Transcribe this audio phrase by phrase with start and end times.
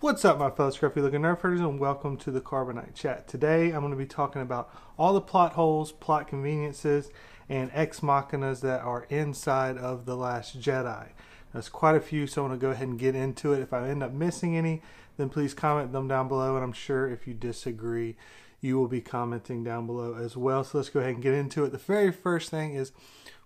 [0.00, 3.28] What's up, my fellow scruffy looking nerdfighters, and welcome to the Carbonite Chat.
[3.28, 7.10] Today, I'm going to be talking about all the plot holes, plot conveniences,
[7.50, 11.08] and ex machinas that are inside of The Last Jedi.
[11.52, 13.60] There's quite a few, so I want to go ahead and get into it.
[13.60, 14.80] If I end up missing any,
[15.18, 18.16] then please comment them down below, and I'm sure if you disagree,
[18.62, 20.64] you will be commenting down below as well.
[20.64, 21.72] So let's go ahead and get into it.
[21.72, 22.92] The very first thing is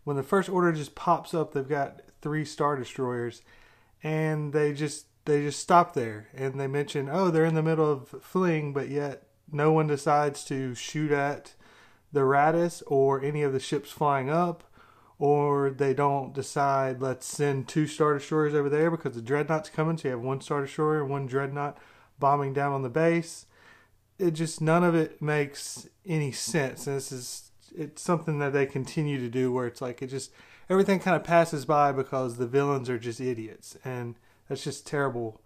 [0.05, 3.43] when the First Order just pops up, they've got three Star Destroyers,
[4.05, 7.91] and they just they just stop there and they mention, oh, they're in the middle
[7.91, 11.55] of fleeing, but yet no one decides to shoot at
[12.13, 14.65] the Raddus or any of the ships flying up,
[15.19, 19.97] or they don't decide, let's send two Star Destroyers over there because the Dreadnought's coming,
[19.97, 21.79] so you have one Star Destroyer and one Dreadnought
[22.19, 23.47] bombing down on the base.
[24.19, 26.87] It just, none of it makes any sense.
[26.87, 30.31] And this is, it's something that they continue to do where it's like, it just,
[30.69, 33.77] everything kind of passes by because the villains are just idiots.
[33.85, 34.17] And,
[34.49, 35.41] that's just terrible,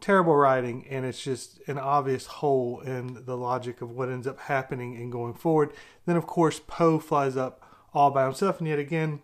[0.00, 4.40] terrible writing, and it's just an obvious hole in the logic of what ends up
[4.40, 5.72] happening and going forward.
[6.04, 7.62] Then, of course, Poe flies up
[7.94, 9.20] all by himself, and yet again,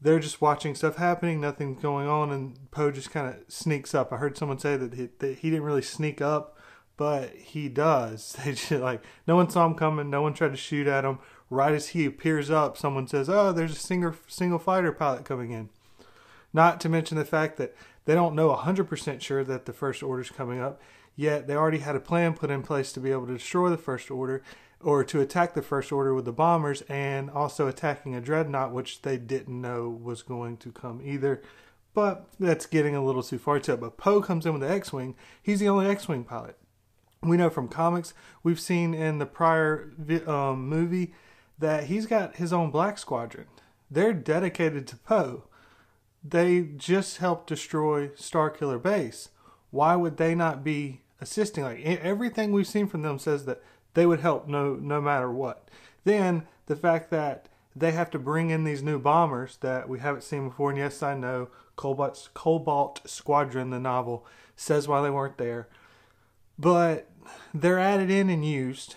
[0.00, 4.12] they're just watching stuff happening, nothing's going on, and Poe just kind of sneaks up.
[4.12, 6.56] I heard someone say that he, that he didn't really sneak up,
[6.96, 8.36] but he does.
[8.44, 11.18] They just like no one saw him coming, no one tried to shoot at him.
[11.50, 15.50] Right as he appears up, someone says, "Oh, there's a single single fighter pilot coming
[15.50, 15.70] in."
[16.52, 17.74] Not to mention the fact that
[18.08, 20.80] they don't know 100% sure that the First Order's coming up,
[21.14, 23.76] yet they already had a plan put in place to be able to destroy the
[23.76, 24.42] First Order
[24.80, 29.02] or to attack the First Order with the bombers and also attacking a dreadnought, which
[29.02, 31.42] they didn't know was going to come either.
[31.92, 33.80] But that's getting a little too far to it.
[33.80, 35.14] But Poe comes in with the X Wing.
[35.42, 36.56] He's the only X Wing pilot.
[37.22, 39.92] We know from comics, we've seen in the prior
[40.26, 41.12] um, movie
[41.58, 43.48] that he's got his own Black Squadron.
[43.90, 45.44] They're dedicated to Poe
[46.22, 49.30] they just helped destroy Starkiller Base.
[49.70, 51.64] Why would they not be assisting?
[51.64, 53.62] Like everything we've seen from them says that
[53.94, 55.68] they would help no no matter what.
[56.04, 60.22] Then the fact that they have to bring in these new bombers that we haven't
[60.22, 65.38] seen before, and yes, I know Cobalt Cobalt Squadron, the novel, says why they weren't
[65.38, 65.68] there,
[66.58, 67.10] but
[67.54, 68.96] they're added in and used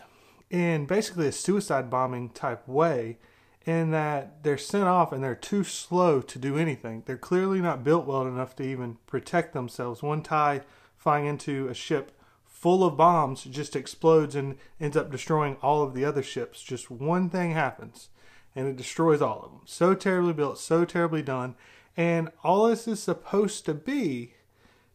[0.50, 3.18] in basically a suicide bombing type way
[3.66, 7.04] in that they're sent off and they're too slow to do anything.
[7.06, 10.02] They're clearly not built well enough to even protect themselves.
[10.02, 10.62] One tie
[10.98, 12.12] flying into a ship
[12.46, 16.64] full of bombs just explodes and ends up destroying all of the other ships.
[16.64, 18.10] Just one thing happens
[18.56, 19.62] and it destroys all of them.
[19.66, 21.56] So terribly built, so terribly done.
[21.96, 24.36] And all this is supposed to be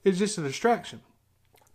[0.05, 1.01] is just a distraction.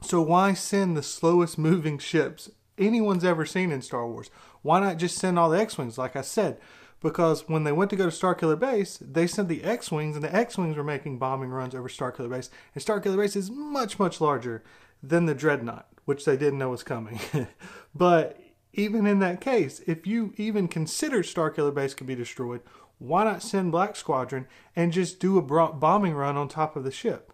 [0.01, 4.29] So why send the slowest moving ships anyone's ever seen in Star Wars?
[4.61, 5.97] Why not just send all the X-Wings?
[5.97, 6.59] Like I said,
[7.01, 10.33] because when they went to go to Starkiller Base, they sent the X-Wings, and the
[10.33, 12.49] X-Wings were making bombing runs over Starkiller Base.
[12.75, 14.63] And Starkiller Base is much, much larger
[15.01, 17.19] than the Dreadnought, which they didn't know was coming.
[17.95, 18.39] but
[18.73, 22.61] even in that case, if you even consider Starkiller Base could be destroyed,
[22.99, 26.91] why not send Black Squadron and just do a bombing run on top of the
[26.91, 27.33] ship?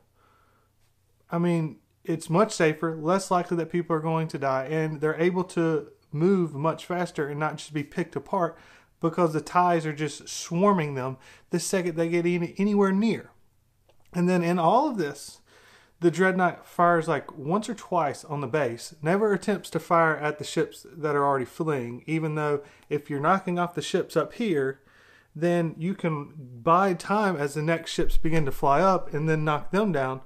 [1.29, 5.19] I mean, it's much safer, less likely that people are going to die, and they're
[5.19, 8.57] able to move much faster and not just be picked apart
[8.99, 11.17] because the ties are just swarming them
[11.49, 13.31] the second they get any, anywhere near.
[14.13, 15.41] And then in all of this,
[15.99, 20.37] the Dreadnought fires like once or twice on the base, never attempts to fire at
[20.37, 24.33] the ships that are already fleeing, even though if you're knocking off the ships up
[24.33, 24.81] here,
[25.35, 26.33] then you can
[26.63, 30.21] buy time as the next ships begin to fly up and then knock them down.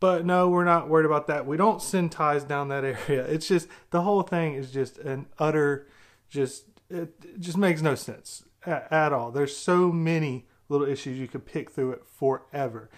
[0.00, 1.46] But no, we're not worried about that.
[1.46, 3.24] We don't send ties down that area.
[3.24, 5.86] It's just the whole thing is just an utter
[6.28, 9.30] just it just makes no sense at, at all.
[9.30, 12.90] There's so many little issues you could pick through it forever.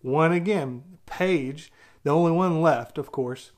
[0.00, 1.72] One again, Paige,
[2.04, 3.50] the only one left, of course,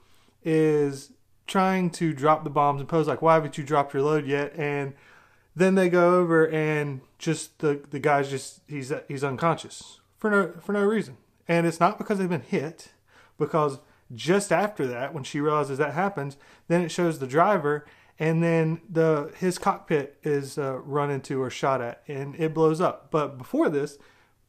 [0.42, 1.12] is
[1.46, 4.54] trying to drop the bombs and Poe's like, "Why haven't you dropped your load yet?"
[4.56, 4.94] And
[5.54, 10.52] then they go over and just the the guy's just he's he's unconscious for no
[10.60, 11.16] for no reason,
[11.48, 12.92] and it's not because they've been hit,
[13.38, 13.78] because
[14.14, 16.36] just after that, when she realizes that happens,
[16.68, 17.84] then it shows the driver
[18.20, 22.78] and then the his cockpit is uh, run into or shot at, and it blows
[22.78, 23.10] up.
[23.10, 23.96] But before this,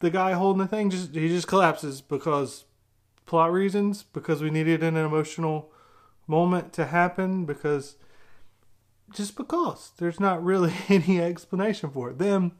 [0.00, 2.66] the guy holding the thing just he just collapses because
[3.24, 5.72] plot reasons, because we needed an emotional
[6.26, 7.96] moment to happen, because
[9.10, 12.18] just because there's not really any explanation for it.
[12.18, 12.52] Then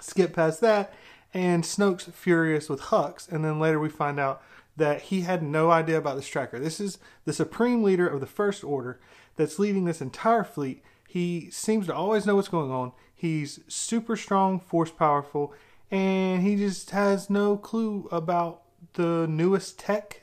[0.00, 0.94] skip past that,
[1.34, 4.42] and Snoke's furious with Hux, and then later we find out
[4.78, 6.58] that he had no idea about this tracker.
[6.58, 8.98] This is the supreme leader of the First Order
[9.38, 10.82] that's leading this entire fleet.
[11.08, 12.92] He seems to always know what's going on.
[13.14, 15.54] He's super strong, force powerful,
[15.90, 18.62] and he just has no clue about
[18.92, 20.22] the newest tech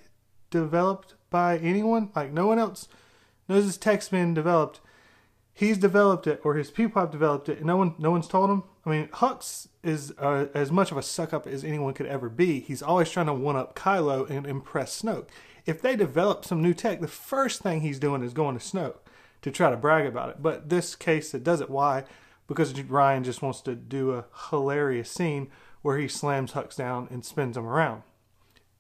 [0.52, 2.12] developed by anyone.
[2.16, 2.88] Like no one else
[3.50, 4.82] knows this tech's been developed.
[5.54, 8.50] He's developed it, or his people have developed it, and no one, no one's told
[8.50, 8.64] him.
[8.86, 12.28] I mean, Hux is uh, as much of a suck up as anyone could ever
[12.28, 12.60] be.
[12.60, 15.28] He's always trying to one up Kylo and impress Snoke.
[15.66, 18.98] If they develop some new tech, the first thing he's doing is going to Snoke
[19.46, 20.42] to try to brag about it.
[20.42, 21.70] But this case, it does it.
[21.70, 22.06] Why?
[22.48, 25.52] Because Rian just wants to do a hilarious scene
[25.84, 28.02] where he slams Hux down and spins him around.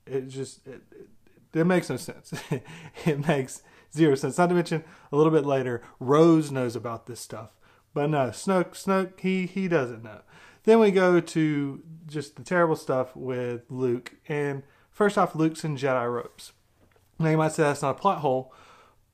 [0.07, 2.33] It just it, it, it makes no sense.
[3.05, 3.61] it makes
[3.93, 4.39] zero sense.
[4.39, 7.51] Not to mention a little bit later, Rose knows about this stuff,
[7.93, 10.21] but no, Snoke, Snoke, he he doesn't know.
[10.63, 15.77] Then we go to just the terrible stuff with Luke, and first off, Luke's in
[15.77, 16.53] Jedi robes.
[17.19, 18.51] Now you might say that's not a plot hole,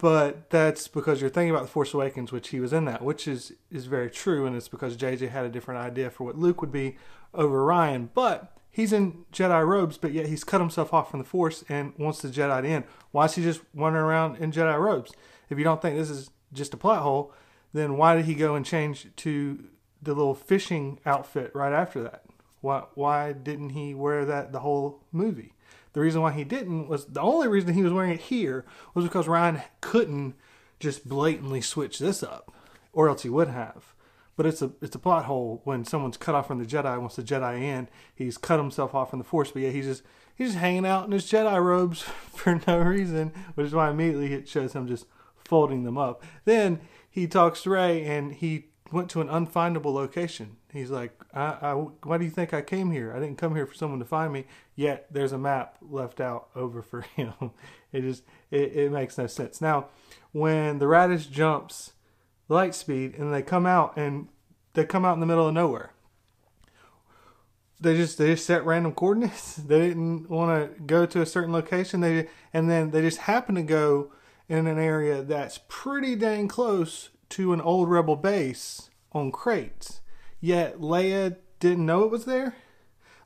[0.01, 3.27] but that's because you're thinking about the Force Awakens, which he was in that, which
[3.27, 6.59] is is very true, and it's because JJ had a different idea for what Luke
[6.59, 6.97] would be
[7.35, 8.09] over Rian.
[8.15, 11.93] but he's in Jedi robes, but yet he's cut himself off from the Force and
[11.99, 12.83] wants the Jedi in.
[13.11, 15.11] Why is he just wandering around in Jedi robes?
[15.51, 17.31] If you don't think this is just a plot hole,
[17.71, 19.65] then why did he go and change to
[20.01, 22.23] the little fishing outfit right after that?
[22.61, 25.53] Why why didn't he wear that the whole movie?
[25.93, 29.05] The reason why he didn't was the only reason he was wearing it here was
[29.05, 30.35] because Rian couldn't
[30.79, 32.53] just blatantly switch this up,
[32.93, 33.93] or else he would have.
[34.37, 37.15] But it's a it's a plot hole when someone's cut off from the Jedi wants
[37.15, 37.89] the Jedi in.
[38.15, 40.03] He's cut himself off from the Force, but yeah, he's just
[40.33, 42.01] he's just hanging out in his Jedi robes
[42.33, 45.05] for no reason, which is why immediately it shows him just
[45.35, 46.23] folding them up.
[46.45, 46.79] Then
[47.09, 50.57] he talks to Rey, and he went to an unfindable location.
[50.73, 53.13] He's like, I, I, why do you think I came here?
[53.13, 54.45] I didn't come here for someone to find me.
[54.75, 57.33] Yet there's a map left out over for him.
[57.91, 59.61] It just it, it makes no sense.
[59.61, 59.87] Now,
[60.31, 61.91] when the Raddus jumps
[62.51, 64.27] light speed and they come out and
[64.73, 65.91] they come out in the middle of nowhere.
[67.79, 69.57] They just they just set random coordinates.
[69.67, 72.01] They didn't want to go to a certain location.
[72.01, 74.11] They and then they just happen to go
[74.47, 80.01] in an area that's pretty dang close to an old rebel base on crates.
[80.41, 82.55] Yet Leia didn't know it was there.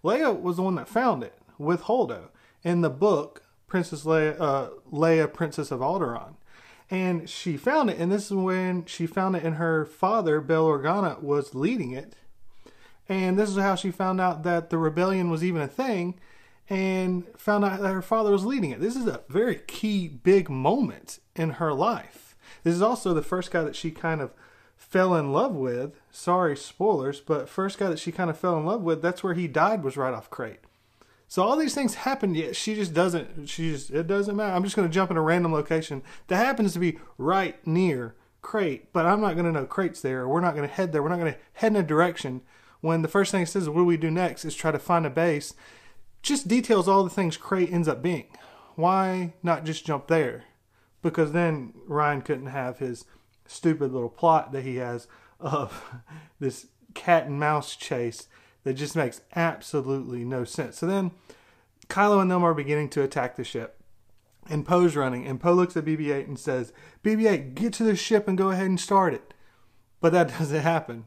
[0.03, 2.27] Leia was the one that found it with Holdo
[2.63, 6.35] in the book Princess Leia, uh, Leia, Princess of Alderaan.
[6.91, 10.67] And she found it and this is when she found it and her father Bail
[10.67, 12.15] Organa was leading it.
[13.07, 16.19] And this is how she found out that the rebellion was even a thing
[16.69, 18.79] and found out that her father was leading it.
[18.79, 22.35] This is a very key big moment in her life.
[22.63, 24.33] This is also the first guy that she kind of
[24.95, 28.65] fell in love with sorry spoilers but first guy that she kind of fell in
[28.65, 30.59] love with that's where he died was right off Crait.
[31.27, 33.50] so all these things happen, yet she just doesn't.
[33.50, 34.56] She just it doesn't matter.
[34.56, 38.15] I'm just going to jump in a random location that happens to be right near
[38.42, 40.30] Crait, but I'm not going to know Crait's there.
[40.30, 41.03] We're not going to head there.
[41.03, 42.39] We're not going to head in a direction
[42.80, 45.06] when the first thing it says, "What do we do next?" is try to find
[45.06, 45.53] a base.
[46.21, 48.27] Just details all the things Crait ends up being.
[48.75, 50.45] Why not just jump there?
[51.01, 53.03] Because then Rian couldn't have his
[53.47, 55.07] stupid little plot that he has
[55.39, 55.83] of
[56.39, 58.27] this cat and mouse chase
[58.63, 60.77] that just makes absolutely no sense.
[60.77, 61.12] So then
[61.88, 63.77] Kylo and them are beginning to attack the ship.
[64.47, 66.71] And Poe's running, and Poe looks at BB 8 and says,
[67.03, 69.33] BB 8, get to the ship and go ahead and start it.
[70.01, 71.06] But that doesn't happen.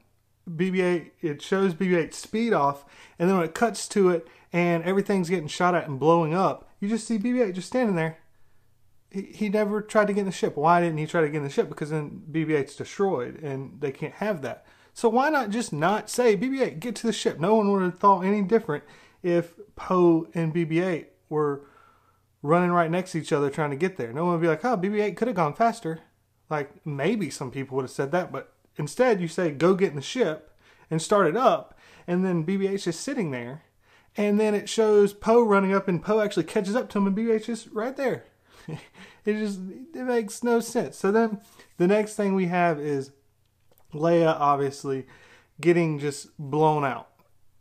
[0.49, 2.85] BB 8, it shows BB 8 speed off,
[3.19, 6.69] and then when it cuts to it and everything's getting shot at and blowing up,
[6.81, 8.19] you just see BB 8 just standing there.
[9.11, 10.57] He, he never tried to get in the ship.
[10.57, 11.69] Why didn't he try to get in the ship?
[11.69, 14.67] Because then BB 8's destroyed, and they can't have that.
[14.99, 17.39] So why not just not say BB-8 get to the ship?
[17.39, 18.83] No one would have thought any different
[19.23, 21.67] if Poe and BB-8 were
[22.43, 24.13] running right next to each other trying to get there.
[24.13, 26.01] No one would be like, "Oh, BB-8 could have gone faster."
[26.51, 29.95] Like maybe some people would have said that, but instead you say, "Go get in
[29.95, 30.53] the ship
[30.91, 33.63] and start it up," and then BB-8's just sitting there,
[34.17, 37.17] and then it shows Poe running up, and Poe actually catches up to him, and
[37.17, 38.25] BB-8's just right there.
[39.25, 39.61] it just
[39.95, 40.97] it makes no sense.
[40.97, 41.41] So then
[41.77, 43.11] the next thing we have is
[43.93, 45.07] Leia obviously
[45.61, 47.09] getting just blown out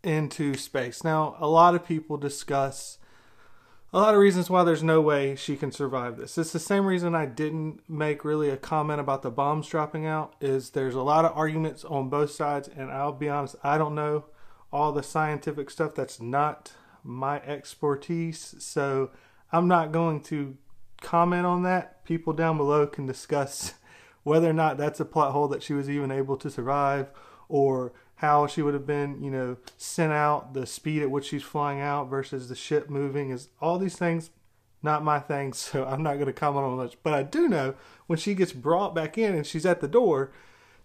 [0.04, 1.04] into space.
[1.04, 2.98] Now, a lot of people discuss
[3.94, 6.38] a lot of reasons why there's no way she can survive this.
[6.38, 10.36] It's the same reason I didn't make really a comment about the bombs dropping out
[10.42, 13.96] is there's a lot of arguments on both sides and I'll be honest, I don't
[13.96, 14.26] know
[14.72, 19.12] all the scientific stuff that's not my expertise, so
[19.54, 20.58] I'm not going to
[21.02, 22.04] comment on that.
[22.06, 23.74] People down below can discuss
[24.24, 27.10] whether or not that's a plot hole that she was even able to survive
[27.50, 31.44] or how she would have been, you know, sent out, the speed at which she's
[31.44, 34.32] flying out versus the ship moving is all these things
[34.84, 36.98] not my thing, so I'm not going to comment on much.
[37.04, 37.76] But I do know
[38.08, 40.32] when she gets brought back in and she's at the door,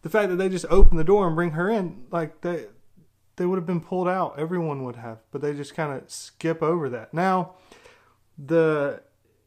[0.02, 2.66] the fact that they just open the door and bring her in, like they
[3.37, 4.38] they would have been pulled out.
[4.38, 7.14] Everyone would have, but they just kind of skip over that.
[7.14, 7.54] Now,
[8.37, 9.02] the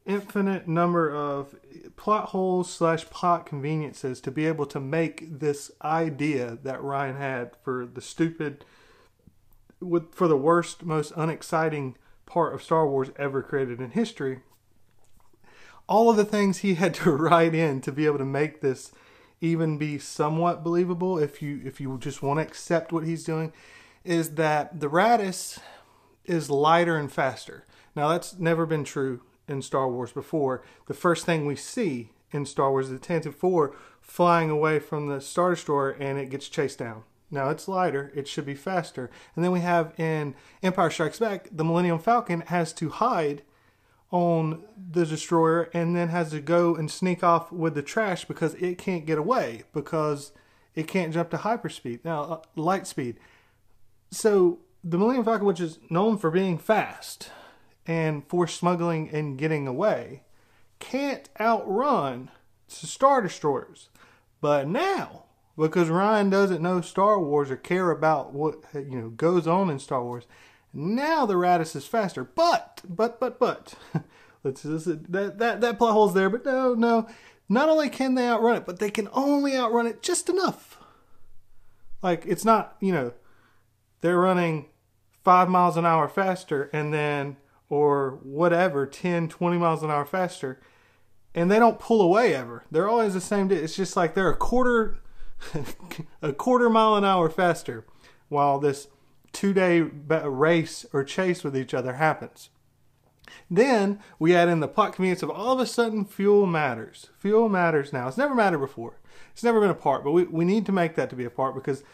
[0.06, 1.56] infinite number of
[1.96, 7.56] plot holes slash plot conveniences to be able to make this idea that Rian had
[7.62, 8.64] for the stupid,
[9.80, 14.40] with for the worst, most unexciting part of Star Wars ever created in history.
[15.88, 18.92] All of the things he had to write in to be able to make this
[19.40, 23.52] even be somewhat believable, if you if you just want to accept what he's doing,
[24.04, 25.58] is that the Raddus
[26.24, 27.64] is lighter and faster.
[27.94, 30.62] Now that's never been true in Star Wars before.
[30.86, 35.08] The first thing we see in Star Wars is the Tantive 4 flying away from
[35.08, 37.02] the Star Destroyer and it gets chased down.
[37.30, 39.10] Now it's lighter, it should be faster.
[39.34, 43.42] And then we have in Empire Strikes Back, the Millennium Falcon has to hide
[44.12, 44.62] on
[44.92, 48.78] the destroyer and then has to go and sneak off with the trash because it
[48.78, 50.30] can't get away because
[50.76, 52.04] it can't jump to hyperspeed.
[52.04, 53.18] Now, uh, light speed.
[54.12, 57.30] So the Millennium Falcon, which is known for being fast
[57.86, 60.22] and for smuggling and getting away,
[60.78, 62.30] can't outrun
[62.68, 63.88] Star Destroyers.
[64.40, 65.24] But now,
[65.56, 69.78] because Rian doesn't know Star Wars or care about what you know goes on in
[69.78, 70.26] Star Wars,
[70.72, 72.24] now the Raddus is faster.
[72.24, 73.74] But, but, but, but,
[74.44, 76.30] let's just, that that that plot hole's there.
[76.30, 77.08] But no, no.
[77.48, 80.78] Not only can they outrun it, but they can only outrun it just enough.
[82.02, 83.12] Like it's not, you know,
[84.00, 84.66] they're running
[85.22, 87.36] five miles an hour faster and then
[87.68, 90.60] or whatever 10 20 miles an hour faster
[91.36, 92.64] and they don't pull away ever.
[92.70, 94.98] They're always the same it's just like they're a quarter
[96.22, 97.84] a quarter mile an hour faster
[98.28, 98.88] while this
[99.32, 102.48] two day race or chase with each other happens.
[103.50, 107.10] Then we add in the plot convenience of all of a sudden fuel matters.
[107.18, 108.08] Fuel matters now.
[108.08, 108.98] It's never mattered before.
[109.32, 111.30] It's never been a part but we, we need to make that to be a
[111.30, 111.84] part because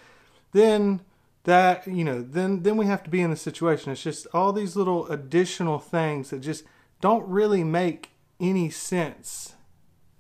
[0.53, 1.01] then
[1.45, 3.93] that you know then then we have to be in a situation.
[3.93, 6.65] It's just all these little additional things that just
[7.01, 9.55] don't really make any sense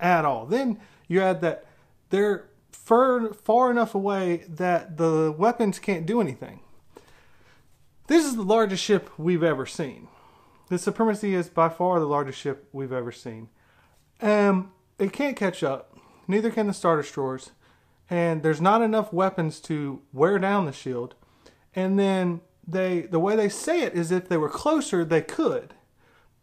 [0.00, 0.46] at all.
[0.46, 1.64] Then you add that
[2.10, 6.60] they're far, far enough away that the weapons can't do anything.
[8.08, 10.08] This is the largest ship we've ever seen.
[10.68, 13.48] The supremacy is by far the largest ship we've ever seen.
[14.20, 15.96] Um it can't catch up.
[16.28, 17.50] Neither can the star destroyers
[18.12, 21.14] and there's not enough weapons to wear down the shield.
[21.74, 25.72] And then they the way they say it is if they were closer they could.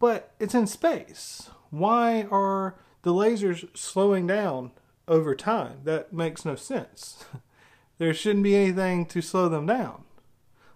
[0.00, 1.48] But it's in space.
[1.70, 4.72] Why are the lasers slowing down
[5.06, 5.82] over time?
[5.84, 7.24] That makes no sense.
[7.98, 10.02] there shouldn't be anything to slow them down.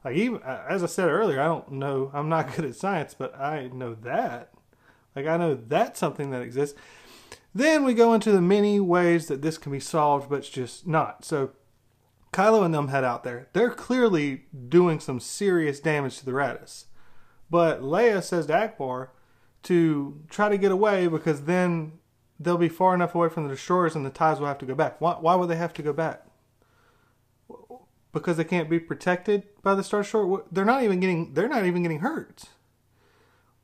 [0.05, 2.13] Like even as I said earlier, I don't know.
[2.15, 4.53] I'm not good at science, but I know that.
[5.17, 6.79] Like I know that's something that exists.
[7.55, 10.87] Then we go into the many ways that this can be solved, but it's just
[10.87, 11.25] not.
[11.25, 11.53] So
[12.33, 13.49] Kylo and them head out there.
[13.53, 16.87] They're clearly doing some serious damage to the Raddus.
[17.49, 19.11] But Leia says to Ackbar
[19.65, 21.93] to try to get away because then
[22.41, 24.75] they'll be far enough away from the destroyers and the ties will have to go
[24.75, 25.01] back.
[25.01, 26.27] Why, why would they have to go back?
[28.13, 30.43] Because they can't be protected by the Star Destroyer.
[30.51, 31.35] They're not even getting.
[31.35, 32.45] They're not even getting hurt.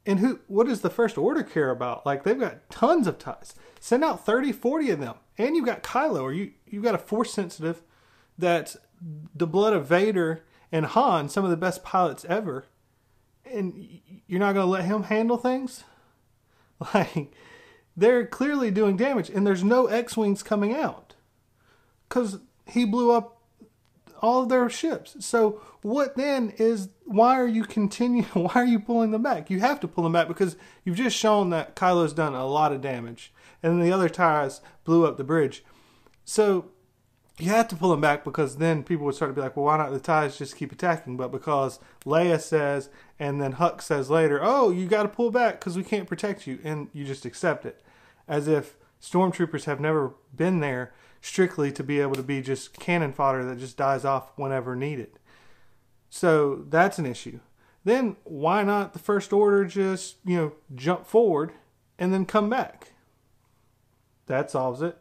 [0.05, 0.41] And who?
[0.49, 2.05] What does the First Order care about?
[2.05, 3.55] Like they've got tons of ties.
[3.81, 5.15] Send out 30, 40 of them.
[5.39, 7.83] And you've got Kylo, or you, you've got a force sensitive
[8.39, 8.77] that's
[9.35, 12.67] the blood of Vader and Han, some of the best pilots ever.
[13.45, 15.85] And you're not going to let him handle things?
[16.95, 17.35] Like,
[17.95, 21.15] they're clearly doing damage, and there's no X Wings coming out.
[22.09, 23.39] Because he blew up
[24.23, 25.15] all of their ships.
[25.21, 28.25] So, what then is why are you continuing?
[28.33, 29.51] Why are you pulling them back?
[29.51, 32.73] You have to pull them back because you've just shown that Kylo's done a lot
[32.73, 33.31] of damage
[33.63, 35.65] and then the other tires blew up the bridge.
[36.25, 36.71] So
[37.39, 39.67] you had to pull them back because then people would start to be like, well,
[39.67, 41.17] why not the ties just keep attacking?
[41.17, 45.59] But because Leia says, and then Hux says later, oh, you got to pull back
[45.59, 47.83] because we can't protect you, and you just accept it,
[48.29, 53.13] as if stormtroopers have never been there strictly to be able to be just cannon
[53.13, 55.19] fodder that just dies off whenever needed.
[56.11, 57.41] So that's an issue.
[57.85, 61.53] Then why not the First Order just, you know, jump forward
[61.99, 62.93] and then come back?
[64.31, 64.97] That solves it.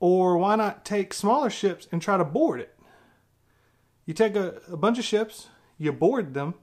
[0.00, 2.74] Or why not take smaller ships and try to board it?
[4.06, 6.54] You take a, a bunch of ships, you board them,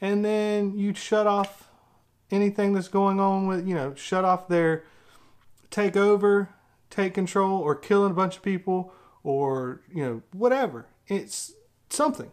[0.00, 1.68] and then you shut off
[2.30, 4.84] anything that's going on with, you know, shut off their
[5.70, 6.48] take over,
[6.88, 10.86] take control, or killing a bunch of people, or, you know, whatever.
[11.08, 11.52] It's
[11.90, 12.30] something.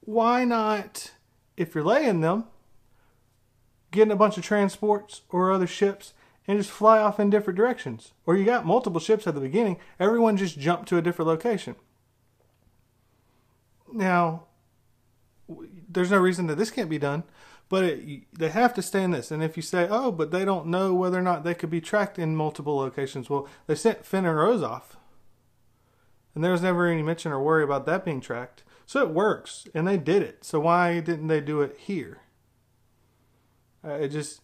[0.00, 1.12] Why not,
[1.56, 2.44] if you're laying them,
[3.90, 6.12] getting a bunch of transports or other ships
[6.46, 8.12] and just fly off in different directions.
[8.26, 11.76] Or you got multiple ships at the beginning, everyone just jumped to a different location.
[13.92, 14.44] Now,
[15.88, 17.24] there's no reason that this can't be done,
[17.68, 19.30] but it, they have to stay in this.
[19.30, 21.80] And if you say, oh, but they don't know whether or not they could be
[21.80, 24.96] tracked in multiple locations, well, they sent Finn and Rose off.
[26.34, 28.62] And there was never any mention or worry about that being tracked.
[28.86, 30.44] So it works, and they did it.
[30.44, 32.20] So why didn't they do it here?
[33.82, 34.41] Uh, it just,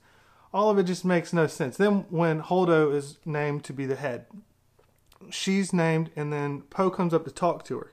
[0.52, 1.76] all of it just makes no sense.
[1.76, 4.26] Then when Holdo is named to be the head,
[5.30, 7.92] she's named, and then Poe comes up to talk to her,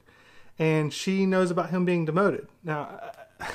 [0.58, 2.48] and she knows about him being demoted.
[2.64, 3.12] Now,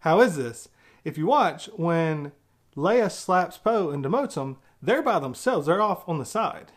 [0.00, 0.68] how is this?
[1.04, 2.32] If you watch, when
[2.76, 5.66] Leia slaps Poe and demotes him, they're by themselves.
[5.66, 6.72] They're off on the side.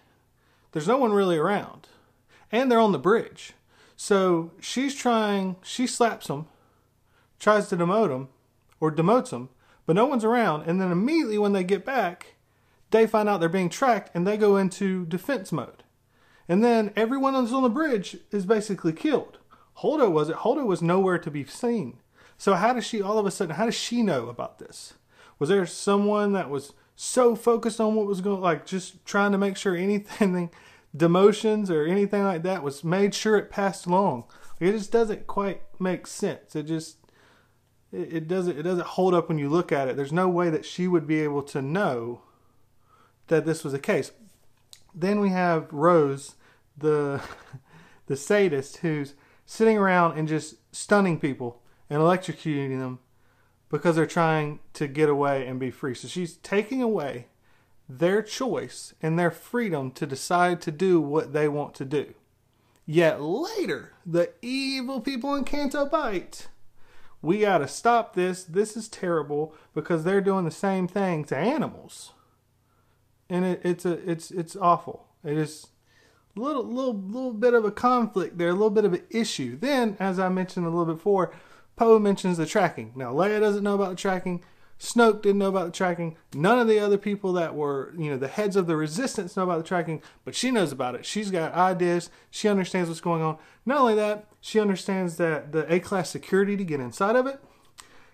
[0.72, 1.88] There's no one really around.
[2.52, 3.54] And they're on the bridge.
[3.96, 6.46] So she's trying, she slaps him,
[7.40, 8.30] tries to demote him,
[8.80, 9.50] or demotes him,
[9.88, 10.68] but no one's around.
[10.68, 12.36] And then immediately when they get back,
[12.92, 15.84] they find out they're being tracked and they go into defense mode.
[16.48, 19.40] And then everyone that's on the bridge is basically killed.
[19.80, 20.38] Holdo was it?
[20.38, 22.00] Holdo was nowhere to be seen.
[22.38, 23.56] So how does she all of a sudden?
[23.56, 24.94] How does she know about this?
[25.40, 29.38] Was there someone that was so focused on what was going, like just trying to
[29.38, 30.50] make sure anything,
[30.98, 34.26] demotions or anything like that, was made sure it passed along?
[34.60, 36.56] It just doesn't quite make sense.
[36.56, 36.98] It just
[37.98, 39.96] it, doesn't it doesn't hold up when you look at it.
[39.96, 42.22] There's no way that she would be able to know
[43.28, 44.12] that this was the case.
[44.94, 46.36] Then we have Rose,
[46.78, 47.22] the
[48.08, 49.14] the sadist, who's
[49.46, 53.00] sitting around and just stunning people and electrocuting them
[53.70, 55.94] because they're trying to get away and be free.
[55.94, 57.28] So she's taking away
[57.90, 62.14] their choice and their freedom to decide to do what they want to do.
[62.86, 66.48] Yet later, the evil people in Canto Bight,
[67.22, 68.44] we got to stop this.
[68.44, 72.14] This is terrible because they're doing the same thing to animals,
[73.30, 75.08] and it, it's a it's it's awful.
[75.24, 75.68] It is
[76.36, 79.58] a little little little bit of a conflict there, a little bit of an issue.
[79.58, 81.34] Then, as I mentioned a little bit before,
[81.76, 82.94] Poe mentions the tracking.
[82.96, 84.44] Now, Leia doesn't know about the tracking.
[84.80, 86.18] Snoke didn't know about the tracking.
[86.36, 89.44] None of the other people that were, you know, the heads of the resistance know
[89.44, 91.06] about the tracking, but she knows about it.
[91.06, 92.12] She's got ideas.
[92.30, 93.38] She understands what's going on.
[93.66, 97.40] Not only that, she understands that the A class security to get inside of it.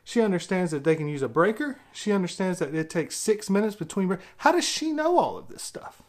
[0.05, 1.79] She understands that they can use a breaker.
[1.91, 4.07] She understands that it takes six minutes between.
[4.07, 6.01] Break- How does she know all of this stuff?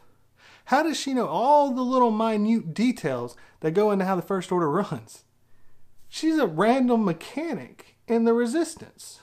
[0.65, 4.51] How does she know all the little minute details that go into how the First
[4.51, 5.23] Order runs?
[6.09, 9.19] She's a random mechanic in the resistance.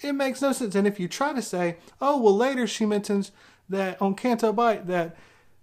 [0.00, 0.74] It makes no sense.
[0.74, 3.32] And if you try to say, oh, well, later she mentions
[3.68, 5.16] that on Canto Bight that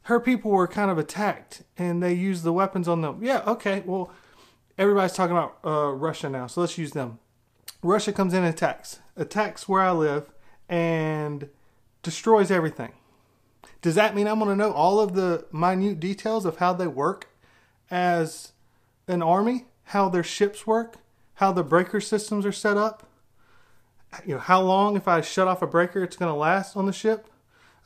[0.04, 3.19] her people were kind of attacked and they used the weapons on them.
[3.24, 4.12] Yeah, okay, well,
[4.78, 7.19] everybody's talking about uh, Russia now, so let's use them.
[7.82, 10.32] Russia comes in and attacks, attacks where I live,
[10.67, 11.50] and
[12.02, 12.91] destroys everything.
[13.82, 16.88] Does that mean I'm going to know all of the minute details of how they
[16.88, 17.30] work
[17.91, 18.54] as
[19.08, 19.65] an army?
[19.88, 20.96] how their ships work,
[21.36, 23.08] how the breaker systems are set up,
[24.26, 26.86] you know, how long if I shut off a breaker it's going to last on
[26.86, 27.28] the ship.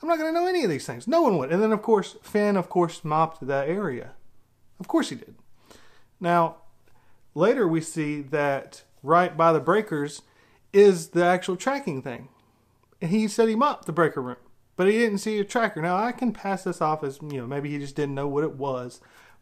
[0.00, 1.08] I'm not going to know any of these things.
[1.08, 1.52] No one would.
[1.52, 4.12] And then of course, Finn of course mopped that area.
[4.78, 5.34] Of course he did.
[6.20, 6.56] Now,
[7.34, 10.22] later we see that right by the breakers
[10.72, 12.28] is the actual tracking thing.
[13.00, 14.36] And he said he mopped the breaker room,
[14.76, 15.80] but he didn't see a tracker.
[15.80, 18.44] Now I can pass this off as, you know, maybe he just didn't know what
[18.44, 19.00] it was.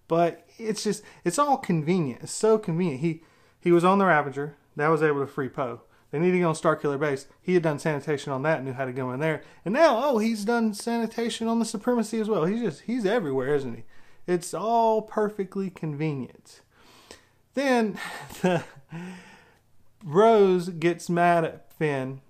[0.09, 2.23] But it's just it's all convenient.
[2.23, 3.01] It's so convenient.
[3.01, 3.23] He
[3.61, 4.57] he was on the Ravager.
[4.77, 5.81] That was able to free Poe.
[6.11, 7.27] They needed to go on Starkiller Base.
[7.41, 9.43] He had done sanitation on that, knew how to go in there.
[9.65, 12.45] And now, oh, he's done sanitation on the Supremacy as well.
[12.45, 13.85] He's just he's everywhere, isn't he?
[14.27, 16.61] It's all perfectly convenient.
[17.55, 17.99] Then
[18.43, 18.65] the,
[20.05, 22.21] Rose gets mad at Finn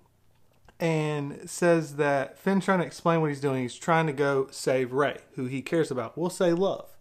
[0.79, 3.61] and says that Finn's trying to explain what he's doing.
[3.61, 6.17] He's trying to go save Rey, who he cares about.
[6.17, 6.95] We'll say love.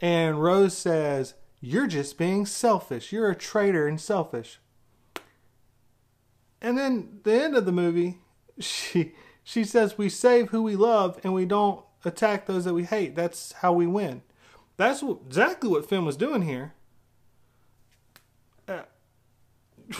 [0.00, 3.12] And Rose says, You're just being selfish.
[3.12, 4.58] You're a traitor and selfish.
[6.60, 8.18] And then the end of the movie,
[8.58, 12.84] she she says we save who we love and we don't attack those that we
[12.84, 13.14] hate.
[13.14, 14.22] That's how we win.
[14.76, 16.74] That's what, exactly what Finn was doing here.
[18.66, 18.82] Uh,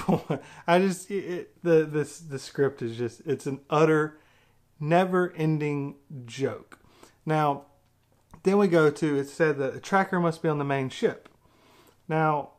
[0.67, 4.19] I just it, the this the script is just it's an utter
[4.81, 6.79] never-ending joke.
[7.27, 7.65] Now,
[8.45, 11.29] then we go to it said that the tracker must be on the main ship.
[12.07, 12.51] Now,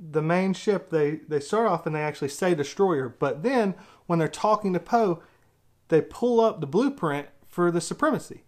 [0.00, 3.74] the main ship they they start off and they actually say destroyer, but then
[4.06, 5.22] when they're talking to Poe,
[5.88, 8.44] they pull up the blueprint for the supremacy.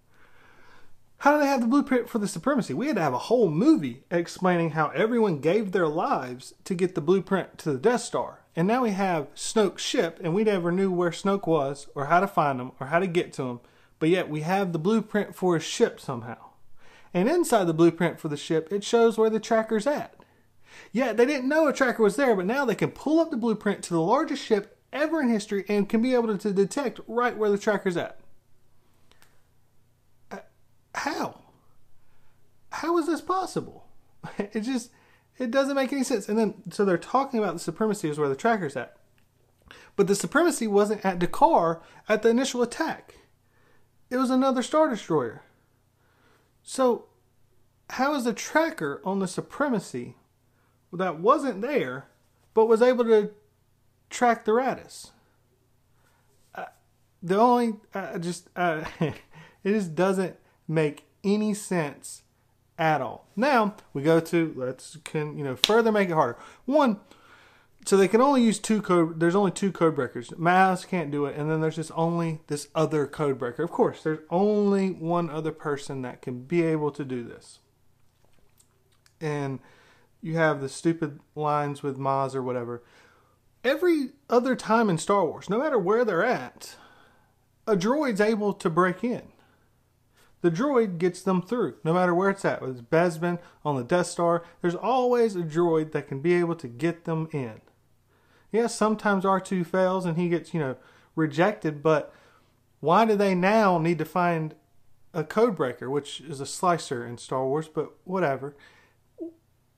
[1.19, 2.73] How do they have the blueprint for the supremacy?
[2.73, 6.95] We had to have a whole movie explaining how everyone gave their lives to get
[6.95, 8.41] the blueprint to the Death Star.
[8.57, 12.21] And now we have Snoke's ship, and we never knew where Snoke was, or how
[12.21, 13.61] to find him, or how to get to him
[14.01, 16.39] but yet we have the blueprint for a ship somehow.
[17.15, 20.15] And inside the blueprint for the ship, it shows where the tracker's at.
[20.93, 23.37] Yet they didn't know a tracker was there, but now they can pull up the
[23.37, 27.37] blueprint to the largest ship ever in history and can be able to detect right
[27.37, 28.19] where the tracker's at.
[30.31, 30.39] Uh,
[30.95, 31.41] how?
[32.73, 33.87] How is this possible?
[34.39, 34.91] It just
[35.39, 36.29] it doesn't make any sense.
[36.29, 38.97] And then so they're talking about the supremacy is where the tracker's at.
[39.97, 43.15] But the supremacy wasn't at D'Qar at the initial attack.
[44.11, 45.43] It was another Star Destroyer.
[46.63, 47.07] So
[47.91, 50.17] how is the tracker on the supremacy
[50.93, 52.07] that wasn't there
[52.55, 53.31] but was able to
[54.09, 55.11] track the Raddus?
[56.55, 56.65] Uh,
[57.23, 59.15] the only uh, just uh, it
[59.65, 62.23] just doesn't make any sense
[62.79, 63.27] at all.
[63.37, 66.39] Now we go to let's can you know further make it harder.
[66.65, 66.99] One,
[67.85, 69.21] so they can only use two code.
[69.21, 70.31] There's only two code breakers.
[70.31, 73.63] Maz can't do it, and then there's just only this other code breaker.
[73.63, 77.61] Of course, there's only one other person that can be able to do this.
[79.21, 79.61] And
[80.23, 82.83] you have the stupid lines with Maz or whatever.
[83.63, 86.77] Every other time in Star Wars, no matter where they're at,
[87.67, 89.33] a droid's able to break in
[90.43, 92.61] the droid gets them through, no matter where it's at.
[92.61, 96.55] Whether it's Bespin on the Death Star, there's always a droid that can be able
[96.57, 97.61] to get them in.
[98.51, 100.77] Yes, yeah, sometimes R2 fails and he gets, you know,
[101.15, 102.13] rejected, but
[102.81, 104.55] why do they now need to find
[105.13, 108.57] a codebreaker, which is a slicer in Star Wars, but whatever.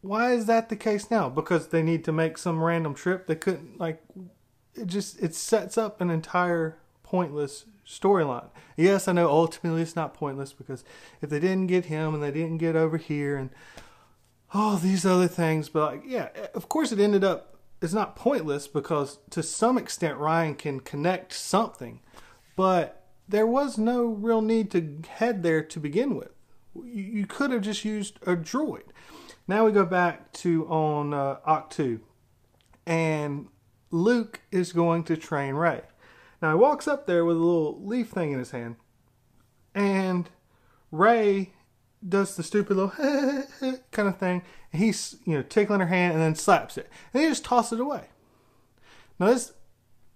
[0.02, 1.28] Why is that the case now?
[1.28, 3.26] Because they need to make some random trip.
[3.26, 4.02] They couldn't like
[4.74, 8.48] it just it sets up an entire pointless storyline.
[8.76, 10.84] Yes, I know ultimately it's not pointless because
[11.20, 13.50] if they didn't get him and they didn't get over here and
[14.54, 18.66] all these other things, but like, yeah, of course it ended up, it's not pointless
[18.68, 22.00] because to some extent Rian can connect something,
[22.56, 26.30] but there was no real need to head there to begin with.
[26.84, 28.84] You could have just used a droid.
[29.48, 32.00] Now we go back to on uh, Ahch-To,
[32.86, 33.48] and
[33.90, 35.82] Luke is going to train Rey.
[36.40, 38.76] Now he walks up there with a little leaf thing in his hand,
[39.74, 40.28] and
[40.90, 41.52] Rey
[42.06, 42.90] does the stupid little
[43.90, 47.28] kind of thing, he's you know tickling her hand and then slaps it, and he
[47.28, 48.04] just tosses it away.
[49.18, 49.52] Now this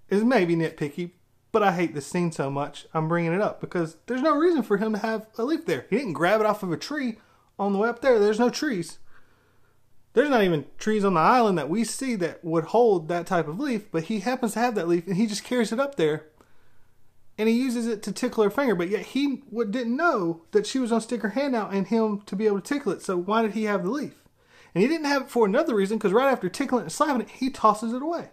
[0.09, 1.13] is maybe nitpicky,
[1.53, 4.63] but I hate this scene so much I'm bringing it up because there's no reason
[4.63, 5.87] for him to have a leaf there.
[5.91, 7.17] He didn't grab it off of a tree
[7.59, 8.19] on the way up there.
[8.19, 8.99] There's no trees.
[10.17, 13.49] There's not even trees on the island that we see that would hold that type
[13.49, 15.97] of leaf, but he happens to have that leaf and he just carries it up
[15.97, 16.25] there
[17.37, 20.79] and he uses it to tickle her finger, but yet he didn't know that she
[20.79, 23.03] was going to stick her hand out and him to be able to tickle it.
[23.03, 24.23] So why did he have the leaf?
[24.75, 27.21] And he didn't have it for another reason because right after tickling it and slapping
[27.21, 28.31] it, he tosses it away.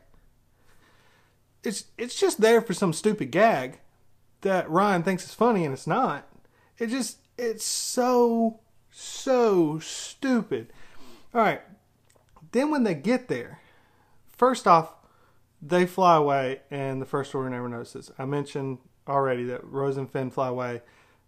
[1.65, 3.81] It's it's just there for some stupid gag
[4.39, 6.29] that Rian thinks is funny and it's not.
[6.79, 10.71] It just it's so so stupid.
[11.33, 11.61] All right,
[12.53, 13.59] then when they get there,
[14.27, 14.95] first off,
[15.61, 18.11] they fly away, and the first order never notices.
[18.17, 20.81] I mentioned already that Rose and Finn fly away.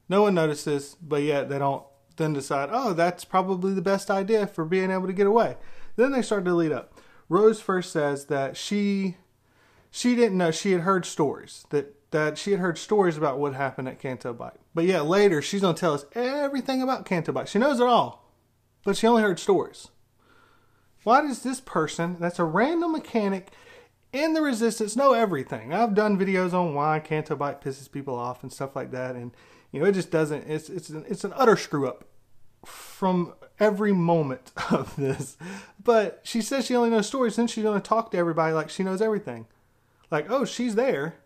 [0.08, 1.84] No one notices, but yet they don't
[2.18, 5.58] then decide, oh, that's probably the best idea for being able to get away.
[5.96, 6.94] Then they start to lead up.
[7.30, 9.18] Rose first says that she
[9.90, 13.56] she didn't know she had heard stories that that she had heard stories about what
[13.56, 14.60] happened at Canto Bight.
[14.74, 17.50] But yet later she's gonna tell us everything about Canto Bight.
[17.50, 18.32] She knows it all,
[18.84, 19.90] but she only heard stories.
[21.06, 23.52] Why does this person, that's a random mechanic
[24.12, 25.72] in the resistance, know everything?
[25.72, 29.32] I've done videos on why Canto Bight pisses people off and stuff like that, and
[29.72, 30.50] you know it just doesn't.
[30.50, 32.06] It's it's an, it's an utter screw up
[32.66, 35.38] from every moment of this.
[35.82, 38.82] But she says she only knows stories, then she's gonna talk to everybody like she
[38.82, 39.46] knows everything.
[40.10, 41.18] Like, oh, she's there.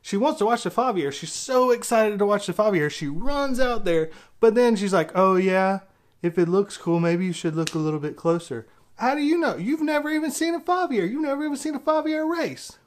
[0.00, 1.12] She wants to watch the Fathier.
[1.12, 2.90] She's so excited to watch the Fathier.
[2.90, 4.08] She runs out there,
[4.40, 5.80] but then she's like, oh yeah,
[6.22, 8.66] if it looks cool, maybe you should look a little bit closer.
[8.98, 9.56] How do you know?
[9.56, 11.08] You've never even seen a Fathier.
[11.08, 12.78] You've never even seen a Fathier race.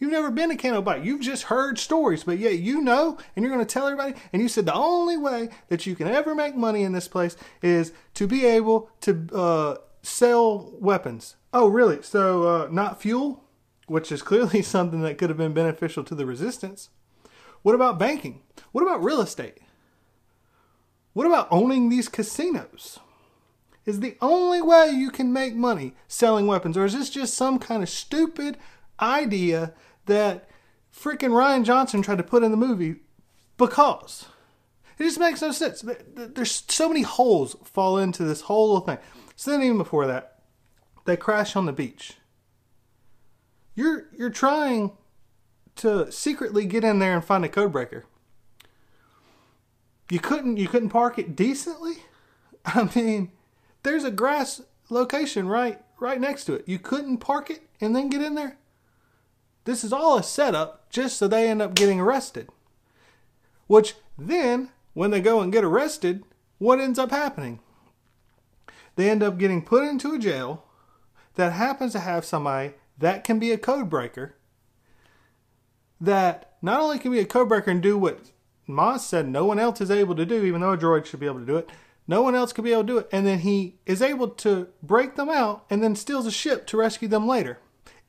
[0.00, 1.04] You've never been to Canto Bight.
[1.04, 4.14] You've just heard stories, but yet you know, and you're going to tell everybody.
[4.32, 7.36] And you said the only way that you can ever make money in this place
[7.62, 11.36] is to be able to uh, sell weapons.
[11.52, 12.02] Oh, really?
[12.02, 13.44] So uh, not fuel,
[13.86, 16.90] which is clearly something that could have been beneficial to the resistance.
[17.62, 18.42] What about banking?
[18.72, 19.58] What about real estate?
[21.12, 22.98] What about owning these casinos?
[23.86, 26.76] Is the only way you can make money selling weapons?
[26.76, 28.56] Or is this just some kind of stupid
[29.00, 29.74] idea
[30.06, 30.48] that
[30.94, 32.96] freaking Rian Johnson tried to put in the movie
[33.56, 34.26] because
[34.98, 35.84] it just makes no sense.
[36.14, 38.98] There's so many holes fall into this whole thing.
[39.36, 40.38] So then, even before that,
[41.04, 42.14] they crash on the beach.
[43.74, 44.92] You're you're trying
[45.76, 48.04] to secretly get in there and find a code breaker.
[50.10, 52.04] You couldn't you couldn't park it decently.
[52.64, 53.32] I mean,
[53.84, 56.64] there's a grass location right right next to it.
[56.66, 58.56] You couldn't park it and then get in there.
[59.64, 62.48] This is all a setup just so they end up getting arrested.
[63.66, 66.24] Which then, when they go and get arrested,
[66.58, 67.60] what ends up happening?
[68.96, 70.64] They end up getting put into a jail
[71.34, 74.34] that happens to have somebody that can be a code breaker
[76.00, 78.20] that not only can be a code breaker and do what
[78.68, 81.26] Maz said no one else is able to do, even though a droid should be
[81.26, 81.70] able to do it,
[82.06, 83.08] no one else could be able to do it.
[83.12, 86.76] And then he is able to break them out and then steals a ship to
[86.76, 87.58] rescue them later.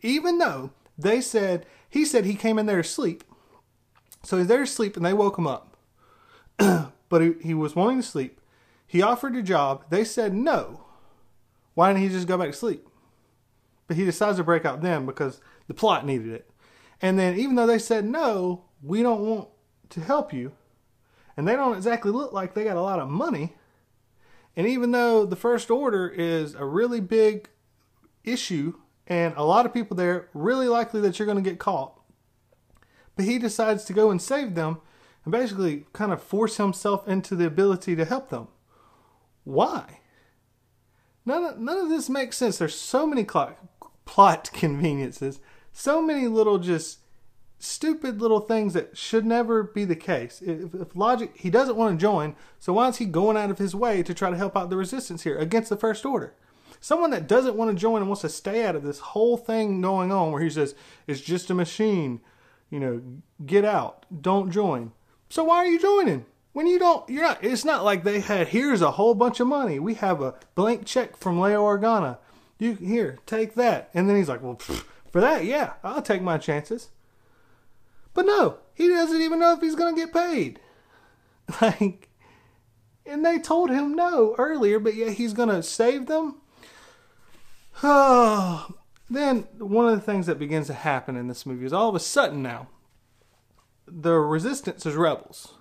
[0.02, 3.24] Even though they said, he said he came in there to sleep.
[4.24, 5.78] So he's there to sleep and they woke him up.
[6.58, 8.42] but he, he was wanting to sleep.
[8.86, 9.86] He offered a job.
[9.90, 10.86] They said no.
[11.74, 12.88] Why didn't he just go back to sleep?
[13.88, 16.50] But he decides to break out then because the plot needed it.
[17.02, 19.50] And then even though they said no, we don't want
[19.90, 20.54] to help you,
[21.38, 23.54] and they don't exactly look like they got a lot of money,
[24.56, 27.50] and even though the First Order is a really big
[28.24, 28.76] issue
[29.08, 32.00] and a lot of people there, really likely that you're going to get caught.
[33.16, 34.80] But he decides to go and save them
[35.24, 38.48] and basically kind of force himself into the ability to help them.
[39.44, 40.00] Why?
[41.26, 42.58] None of, none of this makes sense.
[42.58, 43.58] There's so many cl-
[44.06, 45.40] plot conveniences,
[45.72, 47.00] so many little just
[47.60, 50.42] stupid little things that should never be the case.
[50.42, 53.58] If, if, logic, he doesn't want to join, so why is he going out of
[53.58, 56.34] his way to try to help out the resistance here against the First Order?
[56.80, 59.82] Someone that doesn't want to join and wants to stay out of this whole thing
[59.82, 60.76] going on where he says,
[61.08, 62.22] it's just a machine,
[62.70, 63.02] you know,
[63.46, 64.92] get out, don't join.
[65.30, 66.26] So why are you joining?
[66.54, 69.48] When you don't, you're not, it's not like they had, here's a whole bunch of
[69.48, 69.80] money.
[69.80, 72.18] We have a blank check from Leia Organa.
[72.58, 73.90] You, here, take that.
[73.94, 76.90] And then he's like, well, for that, yeah, I'll take my chances.
[78.16, 80.60] But no, he doesn't even know if he's going to get paid.
[81.62, 82.10] Like,
[83.06, 86.38] and they told him no earlier, but yet he's going to save them.
[89.08, 91.94] Then one of the things that begins to happen in this movie is all of
[91.94, 92.70] a sudden now,
[93.88, 95.54] the resistance is rebels.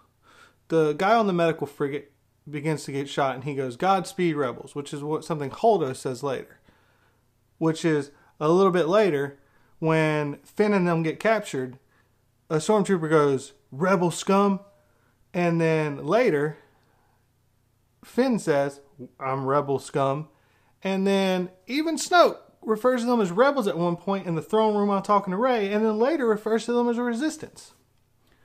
[0.68, 2.12] The guy on the medical frigate
[2.48, 6.22] begins to get shot, and he goes, "Godspeed, rebels," which is what something Holdo says
[6.22, 6.58] later.
[7.58, 9.38] Which is a little bit later
[9.78, 11.78] when Finn and them get captured
[12.54, 14.60] a stormtrooper goes, Rebel scum.
[15.32, 16.58] And then later,
[18.04, 18.80] Finn says,
[19.18, 20.28] I'm rebel scum.
[20.82, 24.76] And then even Snoke refers to them as rebels at one point in the throne
[24.76, 27.72] room while talking to Rey, and then later refers to them as resistance.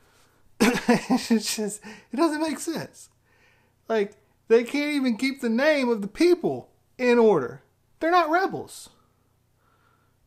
[0.59, 3.09] it's just, it doesn't make sense.
[3.87, 4.13] Like,
[4.47, 7.61] they can't even keep the name of the people in order.
[7.99, 8.89] They're not rebels.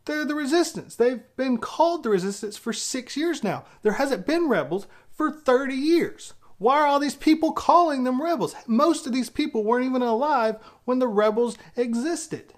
[0.05, 0.97] They're the resistance.
[0.97, 3.65] They've been called the resistance for six years now.
[3.83, 6.35] There hasn't been rebels for 30 years.
[6.59, 8.55] Why are all these people calling them rebels?
[8.67, 12.55] Most of these people weren't even alive when the rebels existed.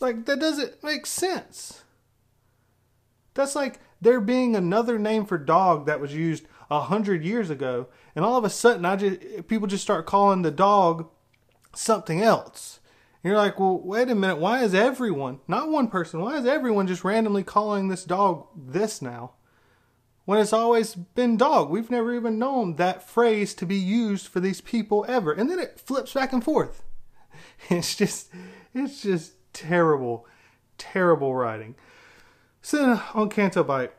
[0.00, 1.82] Like, that doesn't make sense.
[3.34, 7.86] That's like there being another name for dog that was used a hundred years ago,
[8.14, 11.08] and all of a sudden, I just people just start calling the dog
[11.74, 12.80] something else
[13.22, 14.38] you're like, well, wait a minute.
[14.38, 19.02] Why is everyone, not one person, why is everyone just randomly calling this dog this
[19.02, 19.32] now?
[20.24, 21.70] When it's always been dog.
[21.70, 25.32] We've never even known that phrase to be used for these people ever.
[25.32, 26.84] And then it flips back and forth.
[27.70, 28.30] It's just,
[28.72, 30.26] it's just terrible,
[30.76, 31.74] terrible writing.
[32.62, 33.92] So on Canto Bight,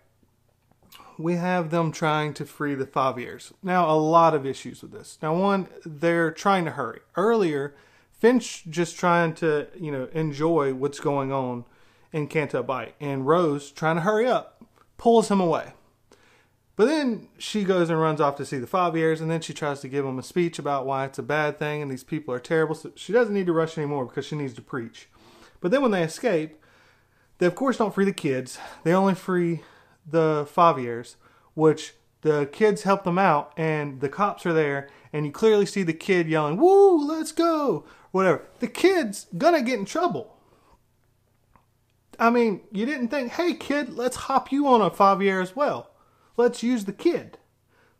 [1.17, 3.51] we have them trying to free the Fathiers.
[3.61, 5.17] Now, a lot of issues with this.
[5.21, 7.01] Now, one, they're trying to hurry.
[7.17, 7.75] Earlier,
[8.19, 11.65] Finch just trying to, you know, enjoy what's going on
[12.11, 12.95] in Canto Bight.
[12.99, 14.63] And Rose, trying to hurry up,
[14.97, 15.73] pulls him away.
[16.75, 19.81] But then she goes and runs off to see the Fathiers, and then she tries
[19.81, 22.39] to give him a speech about why it's a bad thing and these people are
[22.39, 22.75] terrible.
[22.75, 25.09] So she doesn't need to rush anymore because she needs to preach.
[25.59, 26.61] But then when they escape,
[27.37, 28.59] they of course don't free the kids.
[28.83, 29.61] They only free
[30.09, 31.15] the Fathiers,
[31.53, 35.83] which the kids help them out, and the cops are there, and you clearly see
[35.83, 38.43] the kid yelling, "Woo, let's go!" whatever.
[38.59, 40.35] The kid's gonna get in trouble.
[42.19, 45.91] I mean, you didn't think, hey kid, let's hop you on a Fathier as well.
[46.35, 47.37] Let's use the kid.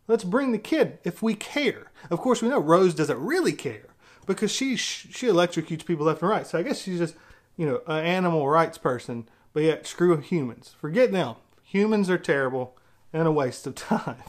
[0.07, 1.91] Let's bring the kid if we care.
[2.09, 3.85] Of course, we know Rose doesn't really care
[4.25, 6.47] because she she electrocutes people left and right.
[6.47, 7.15] So I guess she's just
[7.55, 9.29] you know an animal rights person.
[9.53, 10.75] But yet, screw humans.
[10.79, 11.35] Forget them.
[11.63, 12.77] Humans are terrible
[13.11, 14.23] and a waste of time.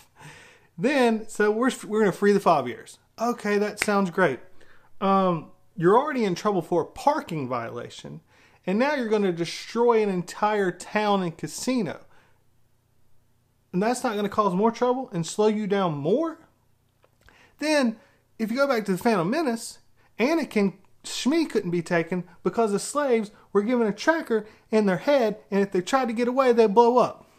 [0.80, 2.96] Then, so we're we're gonna free the Fathiers.
[3.20, 4.40] Okay, that sounds great.
[5.00, 8.22] Um, you're already in trouble for a parking violation,
[8.66, 12.00] and now you're going to destroy an entire town and casino.
[13.72, 16.38] And that's not going to cause more trouble and slow you down more?
[17.58, 17.96] Then,
[18.38, 19.78] if you go back to the Phantom Menace,
[20.18, 25.38] Anakin Shmi couldn't be taken because the slaves were given a tracker in their head,
[25.50, 27.29] and if they tried to get away, they'd blow up.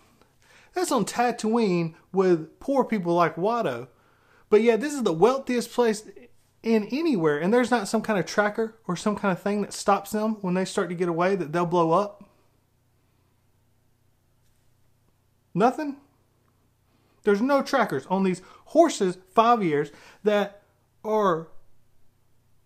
[0.73, 3.88] That's on Tatooine with poor people like Watto.
[4.49, 6.03] But yeah, this is the wealthiest place
[6.63, 9.73] in anywhere, and there's not some kind of tracker or some kind of thing that
[9.73, 12.23] stops them when they start to get away that they'll blow up.
[15.53, 15.97] Nothing.
[17.23, 19.91] There's no trackers on these horses, five years,
[20.23, 20.63] that
[21.03, 21.49] are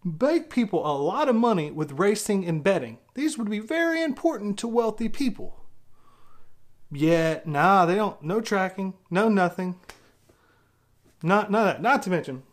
[0.04, 3.00] make people a lot of money with racing and betting.
[3.16, 5.65] These would be very important to wealthy people.
[6.92, 8.22] Yet, nah, they don't.
[8.22, 9.76] No tracking, no nothing.
[11.24, 11.82] Not, not that.
[11.82, 12.44] Not to mention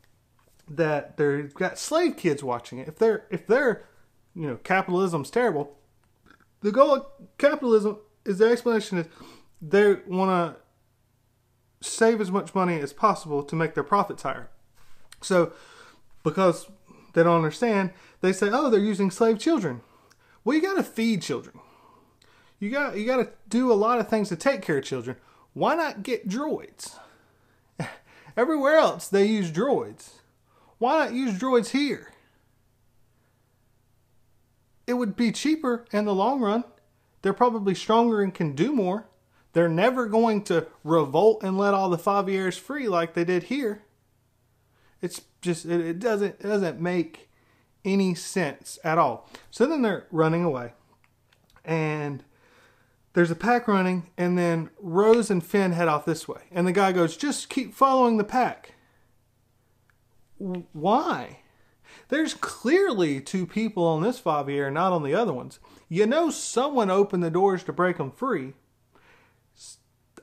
[0.69, 2.89] that they've got slave kids watching it.
[2.89, 3.85] If they're, if they're,
[4.35, 5.77] you know, capitalism's terrible.
[6.61, 7.07] The goal of
[7.39, 9.07] capitalism is the explanation is
[9.61, 14.49] they want to save as much money as possible to make their profits higher.
[15.21, 15.53] So,
[16.23, 16.69] because
[17.15, 17.91] they don't understand,
[18.21, 19.83] they say, "Oh, they're using slave children."
[20.45, 21.59] Well, you got to feed children.
[22.63, 25.17] You got you got to do a lot of things to take care of children.
[25.53, 26.97] Why not get droids?
[28.37, 30.11] Everywhere else they use droids.
[30.79, 32.13] Why not use droids here?
[34.87, 36.63] It would be cheaper in the long run.
[37.23, 39.07] They're probably stronger and can do more.
[39.55, 43.83] They're never going to revolt and let all the Fathiers free like they did here.
[45.01, 47.29] It's just it, it doesn't it doesn't make
[47.85, 49.29] any sense at all.
[49.51, 50.75] So then they're running away,
[51.65, 52.23] and
[53.15, 56.73] there's a pack running, and then Rose and Finn head off this way, and the
[56.73, 58.75] guy goes, "Just keep following the pack."
[60.39, 61.41] Why?
[62.09, 65.61] There's clearly two people on this Fathier, not on the other ones.
[65.89, 68.55] You know, someone opened the doors to break them free.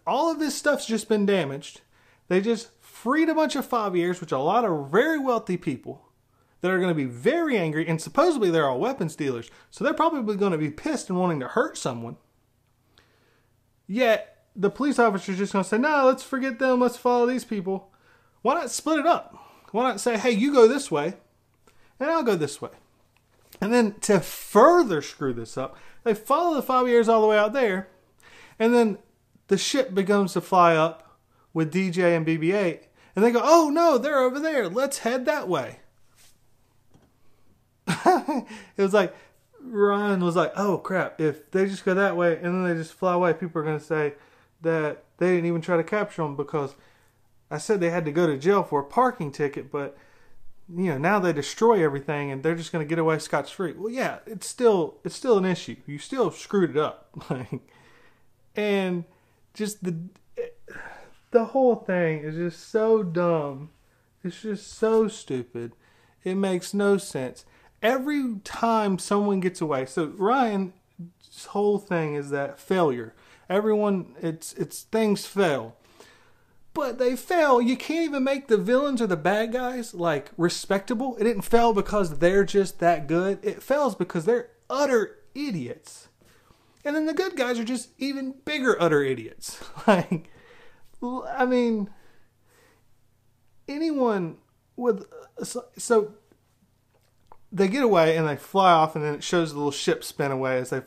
[0.06, 1.82] All of this stuff's just been damaged.
[2.28, 6.10] They just freed a bunch of years, which a lot of very wealthy people
[6.62, 9.94] that are going to be very angry, and supposedly they're all weapons dealers, so they're
[9.94, 12.18] probably going to be pissed and wanting to hurt someone.
[13.92, 16.80] Yet the police officer's just going to say, "No, let's forget them.
[16.80, 17.92] Let's follow these people."
[18.44, 19.36] Why not split it up?
[19.72, 21.16] Why not say, "Hey, you go this way,
[22.00, 22.70] and I'll go this way,"
[23.60, 27.54] and then to further screw this up, they follow the Fathiers all the way out
[27.54, 27.90] there,
[28.60, 29.00] and then
[29.48, 31.18] the ship begins to fly up
[31.52, 32.82] with DJ and BB-8,
[33.16, 34.70] and they go, "Oh no, they're over there.
[34.70, 35.80] Let's head that way."
[37.88, 38.46] it
[38.78, 39.16] was like
[39.66, 41.20] Rian was like, "Oh crap!
[41.20, 43.80] If they just go that way and then they just fly away, people are going
[43.80, 44.14] to say
[44.62, 46.76] that they didn't even try to capture them because
[47.52, 49.98] I said they had to go to jail for a parking ticket, but
[50.70, 53.74] you know now they destroy everything and they're just going to get away scot free."
[53.74, 55.76] Well, yeah, it's still it's still an issue.
[55.86, 57.62] You still screwed it up, like,
[58.56, 59.06] and
[59.54, 59.98] just the
[61.32, 63.70] the whole thing is just so dumb.
[64.24, 65.74] It's just so stupid.
[66.24, 67.46] It makes no sense.
[67.82, 70.74] Every time someone gets away, so Rian's
[71.50, 73.16] whole thing is that failure.
[73.50, 75.76] Everyone, it's it's things fail,
[76.74, 77.62] but they fail.
[77.62, 81.16] You can't even make the villains or the bad guys like respectable.
[81.18, 83.40] It didn't fail because they're just that good.
[83.44, 86.10] It fails because they're utter idiots,
[86.84, 89.64] and then the good guys are just even bigger utter idiots.
[89.88, 90.30] Like
[91.02, 91.90] I mean,
[93.70, 94.38] anyone
[94.76, 95.06] with
[95.44, 96.14] so, so
[97.52, 100.32] they get away and they fly off, and then it shows the little ship spin
[100.32, 100.82] away as they.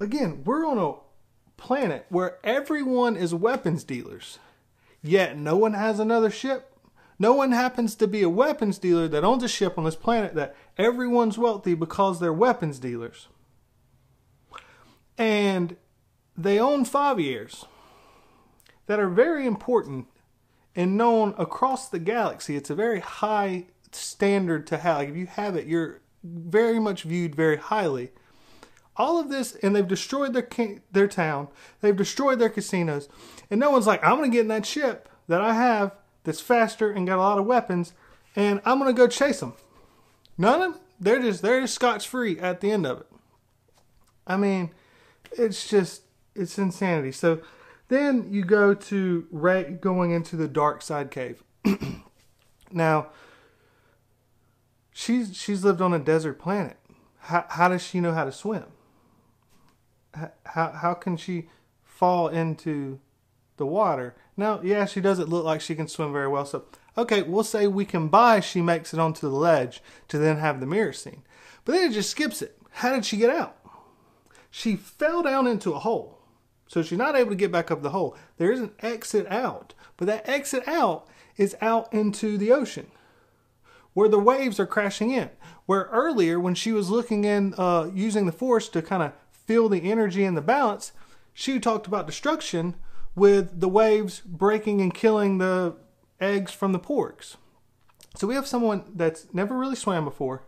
[0.00, 4.38] Again, we're on a planet where everyone is weapons dealers,
[5.02, 6.70] yet no one has another ship.
[7.18, 10.34] No one happens to be a weapons dealer that owns a ship on this planet
[10.34, 13.28] that everyone's wealthy because they're weapons dealers.
[15.16, 15.76] And
[16.36, 17.66] they own Fathiers
[18.86, 20.08] that are very important
[20.74, 22.56] and known across the galaxy.
[22.56, 24.98] It's a very high standard to have.
[24.98, 28.12] Like if you have it, you're very much viewed very highly.
[28.96, 30.48] All of this, and they've destroyed their
[30.92, 31.48] their town.
[31.80, 33.08] They've destroyed their casinos,
[33.50, 36.90] and no one's like, "I'm gonna get in that ship that I have that's faster
[36.90, 37.92] and got a lot of weapons,
[38.36, 39.54] and I'm gonna go chase them."
[40.38, 40.80] None of them.
[41.00, 43.06] They're just they're just scotch free at the end of it.
[44.26, 44.70] I mean,
[45.32, 46.02] it's just
[46.34, 47.12] it's insanity.
[47.12, 47.40] So
[47.88, 51.42] then you go to Rey going into the dark side cave.
[52.72, 53.08] now,
[54.94, 56.78] she's she's lived on a desert planet.
[57.18, 58.64] How how does she know how to swim?
[60.14, 61.50] How how can she
[61.82, 63.00] fall into
[63.58, 64.14] the water?
[64.36, 66.46] Now, yeah, she doesn't look like she can swim very well.
[66.46, 66.64] So,
[66.96, 70.60] okay, we'll say we can buy she makes it onto the ledge to then have
[70.60, 71.22] the mirror scene.
[71.64, 72.58] But then it just skips it.
[72.70, 73.56] How did she get out?
[74.50, 76.20] She fell down into a hole.
[76.66, 78.16] So she's not able to get back up the hole.
[78.38, 82.86] There is an exit out, but that exit out is out into the ocean,
[83.94, 85.30] where the waves are crashing in.
[85.66, 89.68] Where earlier, when she was looking in, uh, using the force to kind of feel
[89.68, 90.92] the energy and the balance,
[91.32, 92.74] she talked about destruction
[93.14, 95.76] with the waves breaking and killing the
[96.20, 97.36] eggs from the porgs.
[98.16, 100.42] So we have someone that's never really swam before,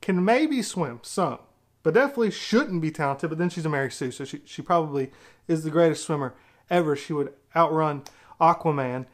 [0.00, 1.38] can maybe swim some,
[1.82, 3.30] but definitely shouldn't be talented.
[3.30, 5.10] But then she's a Mary Sue, so she, she probably
[5.46, 6.34] is the greatest swimmer
[6.68, 6.96] ever.
[6.96, 8.02] She would outrun
[8.40, 9.06] Aquaman.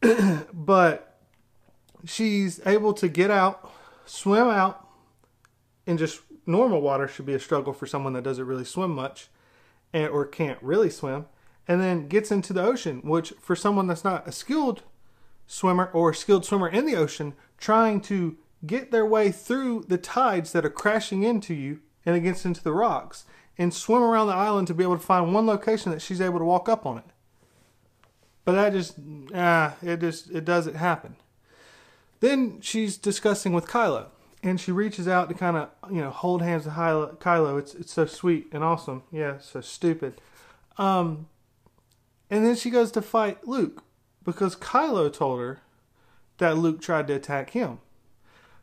[0.52, 1.11] but
[2.04, 3.72] she's able to get out,
[4.06, 4.88] swim out
[5.86, 9.28] in just normal water should be a struggle for someone that doesn't really swim much
[9.92, 11.26] and, or can't really swim
[11.68, 14.82] and then gets into the ocean, which for someone that's not a skilled
[15.46, 18.36] swimmer or skilled swimmer in the ocean, trying to
[18.66, 22.72] get their way through the tides that are crashing into you and against into the
[22.72, 23.24] rocks
[23.58, 26.38] and swim around the island to be able to find one location that she's able
[26.38, 27.04] to walk up on it.
[28.44, 28.94] But that just
[29.34, 31.16] ah, it just it doesn't happen.
[32.22, 34.06] Then she's discussing with Kylo,
[34.44, 37.58] and she reaches out to kind of you know hold hands with Kylo.
[37.58, 39.02] It's it's so sweet and awesome.
[39.10, 40.20] Yeah, so stupid.
[40.78, 41.26] Um,
[42.30, 43.82] and then she goes to fight Luke
[44.24, 45.62] because Kylo told her
[46.38, 47.80] that Luke tried to attack him.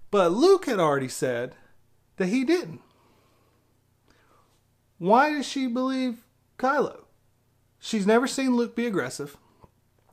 [0.10, 1.58] But Luke had already said
[2.16, 2.80] that he didn't.
[5.00, 6.24] Why does she believe
[6.58, 7.02] Kylo?
[7.78, 9.36] She's never seen Luke be aggressive.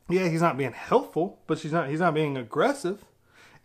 [0.09, 3.05] Yeah, he's not being helpful, but she's not he's not being aggressive.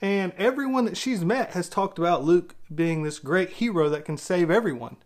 [0.01, 4.17] And everyone that she's met has talked about Luke being this great hero that can
[4.17, 4.97] save everyone.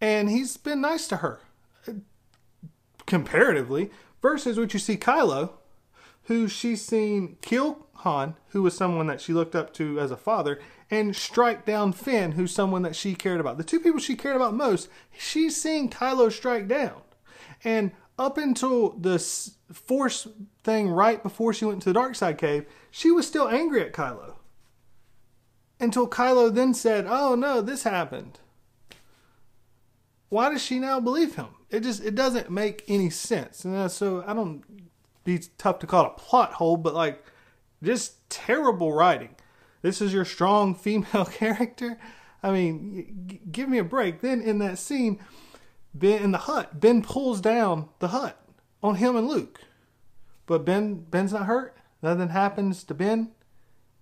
[0.00, 1.40] And he's been nice to her
[3.06, 3.90] comparatively,
[4.22, 5.50] versus what you see Kylo,
[6.24, 10.16] who she's seen kill Han, who was someone that she looked up to as a
[10.16, 10.58] father,
[10.90, 13.58] and strike down Finn, who's someone that she cared about.
[13.58, 17.02] The two people she cared about most, she's seen Kylo strike down.
[17.62, 19.18] And up until the
[19.74, 20.28] Force
[20.62, 23.92] thing right before she went to the dark side cave, she was still angry at
[23.92, 24.36] Kylo.
[25.80, 28.38] Until Kylo then said, Oh no, this happened.
[30.28, 31.48] Why does she now believe him?
[31.70, 33.64] It just it doesn't make any sense.
[33.64, 34.62] And uh, so I don't
[35.24, 37.24] be tough to call it a plot hole, but like
[37.82, 39.34] just terrible writing.
[39.82, 41.98] This is your strong female character.
[42.42, 44.20] I mean, give me a break.
[44.20, 45.18] Then in that scene,
[45.92, 48.43] Ben in the hut, Ben pulls down the hut
[48.84, 49.62] on him and Luke.
[50.44, 51.74] But Ben Ben's not hurt.
[52.02, 53.32] Nothing happens to Ben,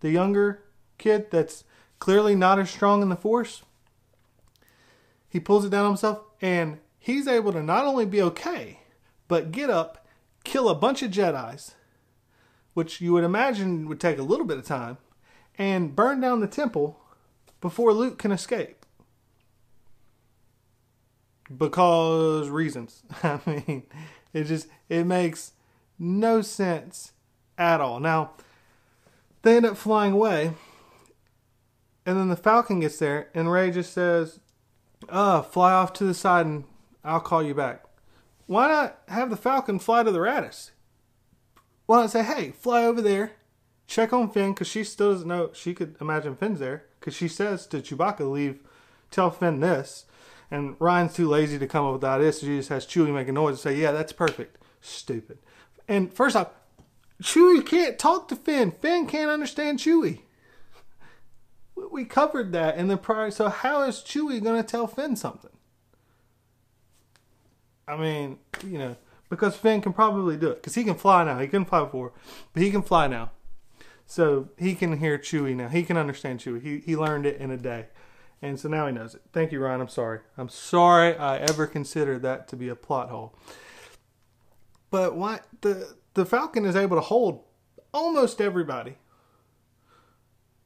[0.00, 0.64] the younger
[0.98, 1.62] kid that's
[2.00, 3.62] clearly not as strong in the force.
[5.28, 8.80] He pulls it down himself and he's able to not only be okay,
[9.28, 10.04] but get up,
[10.42, 11.76] kill a bunch of Jedi's,
[12.74, 14.98] which you would imagine would take a little bit of time,
[15.56, 16.98] and burn down the temple
[17.60, 18.84] before Luke can escape.
[21.56, 23.04] Because reasons.
[23.22, 23.84] I mean,
[24.32, 25.52] it just it makes
[25.98, 27.12] no sense
[27.58, 28.00] at all.
[28.00, 28.32] Now,
[29.42, 30.52] they end up flying away,
[32.06, 34.40] and then the Falcon gets there, and Rey just says,
[35.08, 36.64] "Uh, fly off to the side and
[37.04, 37.84] I'll call you back.
[38.46, 40.70] Why not have the Falcon fly to the Raddus?
[41.86, 43.32] Why not say, hey, fly over there,
[43.86, 45.50] check on Finn, because she still doesn't know.
[45.52, 48.60] She could imagine Finn's there, because she says to Chewbacca, leave,
[49.10, 50.04] tell Finn this.
[50.53, 53.12] And Rian's too lazy to come up with that idea, so she just has Chewie
[53.12, 54.59] make a noise and say, yeah, that's perfect.
[54.82, 55.38] Stupid.
[55.88, 56.50] And first off,
[57.22, 58.70] Chewie can't talk to Finn.
[58.70, 60.20] Finn can't understand Chewie.
[61.90, 63.30] We covered that in the prior.
[63.30, 65.50] So how is Chewie going to tell Finn something?
[67.88, 68.96] I mean, you know,
[69.30, 71.38] because Finn can probably do it because he can fly now.
[71.38, 72.12] He couldn't fly before,
[72.53, 73.30] but he can fly now.
[74.05, 75.68] So he can hear Chewie now.
[75.68, 76.61] He can understand Chewie.
[76.62, 77.86] He he learned it in a day,
[78.43, 79.22] and so now he knows it.
[79.32, 79.80] Thank you, Rian.
[79.80, 80.18] I'm sorry.
[80.36, 83.34] I'm sorry I ever considered that to be a plot hole.
[84.90, 87.45] But why the the Falcon is able to hold
[87.95, 88.97] almost everybody.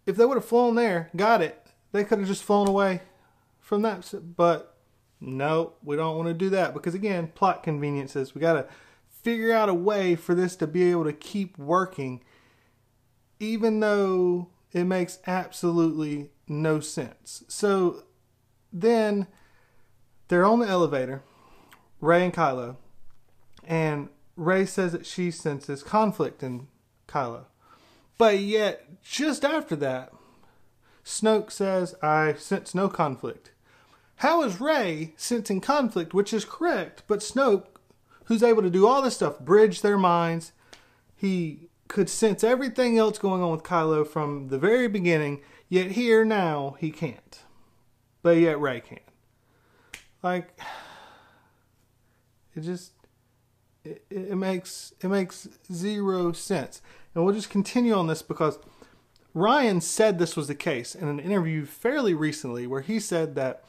[0.06, 3.02] If they would have flown there, got it, they could have just flown away
[3.60, 4.12] from that.
[4.36, 4.76] But
[5.20, 8.34] no, we don't want to do that because again, plot conveniences.
[8.34, 8.66] We got to
[9.08, 12.22] figure out a way for this to be able to keep working
[13.38, 17.42] even though it makes absolutely no sense.
[17.48, 18.02] So
[18.70, 19.26] then
[20.28, 21.22] they're on the elevator,
[21.98, 22.76] Rey and Kylo,
[23.66, 26.68] and Rey says that she senses conflict in
[27.08, 27.46] Kylo.
[28.18, 30.12] But yet, just after that,
[31.02, 33.52] Snoke says, I sense no conflict.
[34.16, 37.64] How is Rey sensing conflict, which is correct, but Snoke,
[38.24, 40.52] who's able to do all this stuff, bridge their minds,
[41.16, 46.24] he could sense everything else going on with Kylo from the very beginning, yet here
[46.24, 47.40] now he can't.
[48.22, 48.98] But yet Rey can.
[50.22, 50.58] Like
[52.54, 52.92] it just
[53.84, 56.82] it, it makes it makes zero sense.
[57.14, 58.58] And we'll just continue on this because
[59.34, 63.64] Rian said this was the case in an interview fairly recently where he said that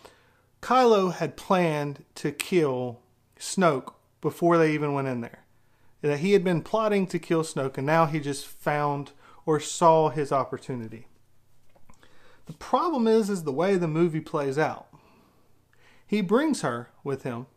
[0.61, 3.01] Kylo had planned to kill
[3.39, 5.43] Snoke before they even went in there.
[6.01, 9.11] That he had been plotting to kill Snoke and now he just found
[9.45, 11.07] or saw his opportunity.
[12.45, 14.87] The problem is is the way the movie plays out.
[16.05, 17.47] He brings her with him.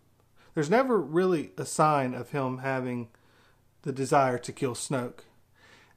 [0.54, 3.08] There's never really a sign of him having
[3.82, 5.20] the desire to kill Snoke.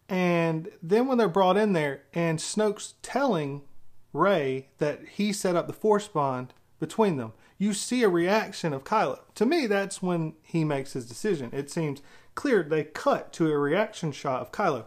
[0.08, 3.64] And then when they're brought in there, and Snoke's telling
[4.12, 7.34] Rey that he set up the force bond between them,
[7.64, 9.20] you see a reaction of Kylo.
[9.36, 11.50] To me, that's when he makes his decision.
[11.54, 12.02] It seems
[12.36, 14.86] clear they cut to a reaction shot of Kylo.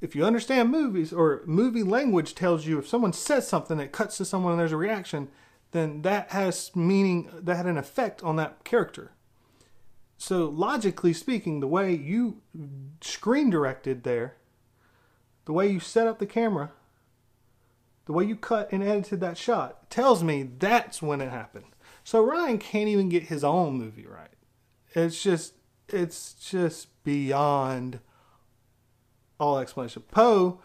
[0.00, 4.18] If you understand movies or movie language tells you if someone says something that cuts
[4.18, 5.28] to someone and there's a reaction,
[5.72, 9.12] then that has meaning, that had an effect on that character.
[10.18, 12.42] So logically speaking, the way you
[13.00, 14.36] screen directed there,
[15.46, 16.72] the way you set up the camera,
[18.08, 21.66] the way you cut and edited that shot tells me that's when it happened.
[22.04, 24.30] So Rian can't even get his own movie right.
[24.94, 25.52] It's just
[25.90, 28.00] it's just beyond
[29.38, 30.04] all explanation.
[30.10, 30.58] Poe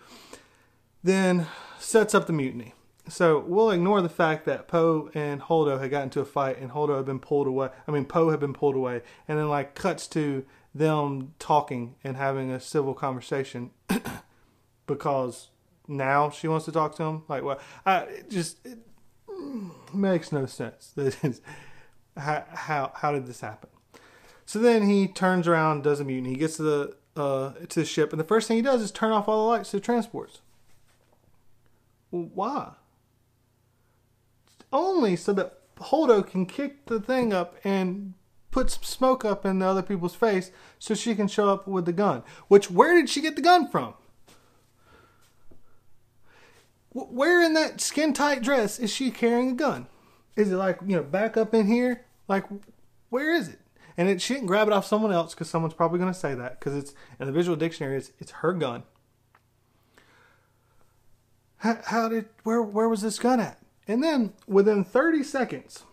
[1.04, 1.48] then
[1.80, 2.76] sets up the mutiny.
[3.10, 6.72] So we'll ignore the fact that Poe and Holdo had gotten into a fight and
[6.72, 7.72] Holdo had been pulled away.
[7.86, 12.16] I mean, Poe had been pulled away, and then like cuts to them talking and
[12.16, 13.72] having a civil conversation
[14.88, 15.50] because
[15.88, 17.24] now she wants to talk to him.
[17.28, 18.80] Like, well, I it just it
[19.94, 20.94] makes no sense.
[22.18, 23.70] how how how did this happen?
[24.46, 26.32] So then he turns around, does a mutiny.
[26.32, 28.92] He gets to the uh, to the ship, and the first thing he does is
[28.92, 30.42] turn off all the lights to the transports.
[32.10, 32.74] Why?
[34.74, 38.16] only so that Holdo can kick the thing up and
[38.52, 41.86] put some smoke up in the other people's face so she can show up with
[41.86, 42.24] the gun.
[42.48, 43.94] Which, where did she get the gun from?
[46.94, 49.88] Where in that skin tight dress is she carrying a gun?
[50.36, 52.06] Is it like, you know, back up in here?
[52.28, 52.46] Like,
[53.10, 53.60] where is it?
[53.98, 56.34] And it, she didn't grab it off someone else because someone's probably going to say
[56.34, 58.84] that because it's in the visual dictionary, it's, it's her gun.
[61.58, 63.60] How, how did, where, where was this gun at?
[63.88, 65.84] And then within 30 seconds,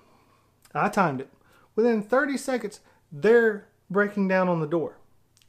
[0.74, 1.30] I timed it.
[1.76, 2.80] Within 30 seconds,
[3.10, 4.98] they're breaking down on the door.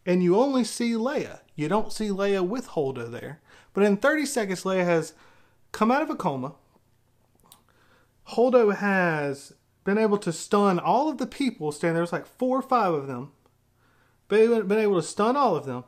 [0.05, 1.39] And you only see Leia.
[1.55, 3.39] You don't see Leia with Holdo there.
[3.73, 5.13] But in 30 seconds, Leia has
[5.71, 6.55] come out of a coma.
[8.29, 9.53] Holdo has
[9.83, 12.01] been able to stun all of the people standing there.
[12.01, 13.31] There's like four or five of them.
[14.27, 15.83] Been, been able to stun all of them.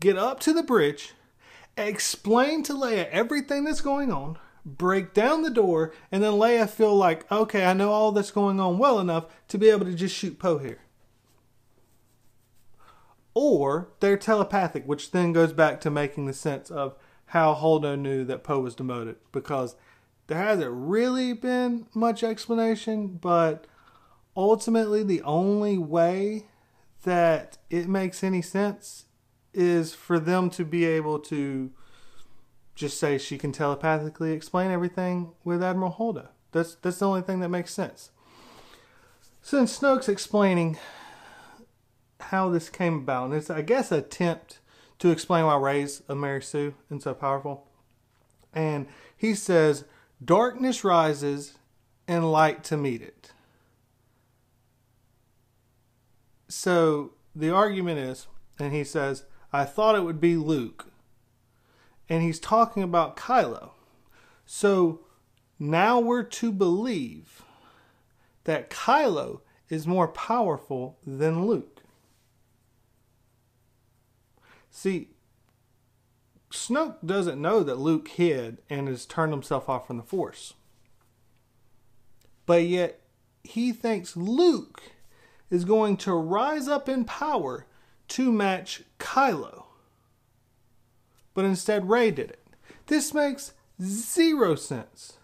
[0.00, 1.14] Get up to the bridge.
[1.76, 6.94] Explain to Leia everything that's going on break down the door, and then Leia feel
[6.94, 10.14] like, okay, I know all that's going on well enough to be able to just
[10.14, 10.80] shoot Poe here.
[13.32, 16.96] Or they're telepathic, which then goes back to making the sense of
[17.26, 19.76] how Holdo knew that Poe was demoted, because
[20.26, 23.66] there hasn't really been much explanation, but
[24.36, 26.46] ultimately the only way
[27.04, 29.04] that it makes any sense
[29.54, 31.70] is for them to be able to
[32.74, 36.28] just say she can telepathically explain everything with Admiral Holdo.
[36.52, 38.10] That's that's the only thing that makes sense.
[39.40, 40.76] Since Snoke's explaining
[42.20, 44.58] how this came about, and it's I guess attempt
[44.98, 47.66] to explain why Rey's of Mary Sue and so powerful.
[48.54, 48.86] And
[49.16, 49.84] he says,
[50.24, 51.58] Darkness rises
[52.08, 53.32] and light to meet it.
[56.48, 58.26] So the argument is,
[58.58, 60.86] and he says, I thought it would be Luke
[62.08, 63.70] and he's talking about Kylo.
[64.44, 65.00] So
[65.58, 67.42] now we're to believe
[68.44, 71.75] that Kylo is more powerful than Luke.
[74.76, 75.08] See,
[76.50, 80.54] Snoke doesn't know that Luke hid and has turned himself off from the Force.
[82.44, 83.00] But yet,
[83.42, 84.82] he thinks Luke
[85.50, 87.66] is going to rise up in power
[88.08, 89.66] to match Kylo
[91.36, 92.42] but instead Rey did it.
[92.86, 95.18] This makes zero sense.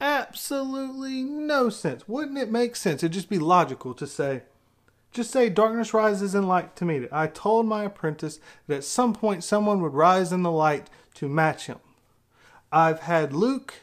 [0.00, 2.08] Absolutely no sense.
[2.08, 3.04] Wouldn't it make sense?
[3.04, 4.42] It'd just be logical to say,
[5.18, 7.12] just say darkness rises in light to meet it.
[7.12, 8.38] I told my apprentice
[8.68, 11.80] that at some point someone would rise in the light to match him.
[12.70, 13.74] I've had Luke,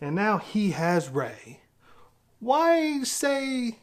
[0.00, 1.60] and now he has Rey.
[2.40, 3.78] Why say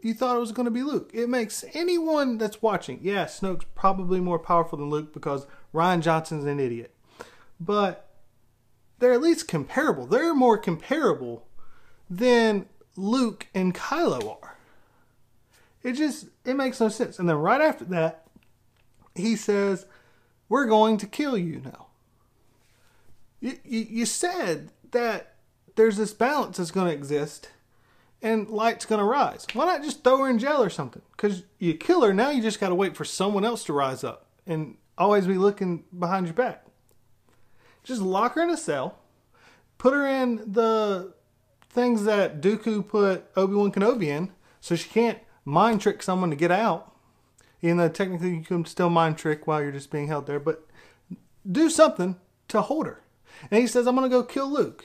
[0.00, 1.10] you thought it was going to be Luke?
[1.12, 6.46] It makes anyone that's watching, yeah, Snoke's probably more powerful than Luke because Rian Johnson's
[6.46, 6.94] an idiot.
[7.60, 8.08] But
[9.00, 10.06] they're at least comparable.
[10.06, 11.46] They're more comparable
[12.08, 14.41] than Luke and Kylo are.
[15.82, 17.18] It just it makes no sense.
[17.18, 18.26] And then right after that,
[19.14, 19.86] he says,
[20.48, 21.88] "We're going to kill you now."
[23.42, 25.34] you, you, you said that
[25.74, 27.50] there's this balance that's going to exist
[28.22, 29.46] and light's going to rise.
[29.52, 31.02] Why not just throw her in jail or something?
[31.10, 34.04] Because you kill her, now you just got to wait for someone else to rise
[34.04, 36.64] up and always be looking behind your back.
[37.82, 39.00] Just lock her in a cell,
[39.76, 41.12] put her in the
[41.68, 44.30] things that Dooku put Obi Wan Kenobi in,
[44.60, 46.94] so she can't mind trick someone to get out.
[47.60, 50.66] Even though technically you can still mind trick while you're just being held there, but
[51.50, 52.16] do something
[52.48, 53.02] to hold her.
[53.50, 54.84] And he says, I'm going to go kill Luke.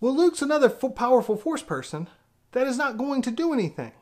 [0.00, 2.08] Well, Luke's another powerful force person
[2.52, 3.92] that is not going to do anything.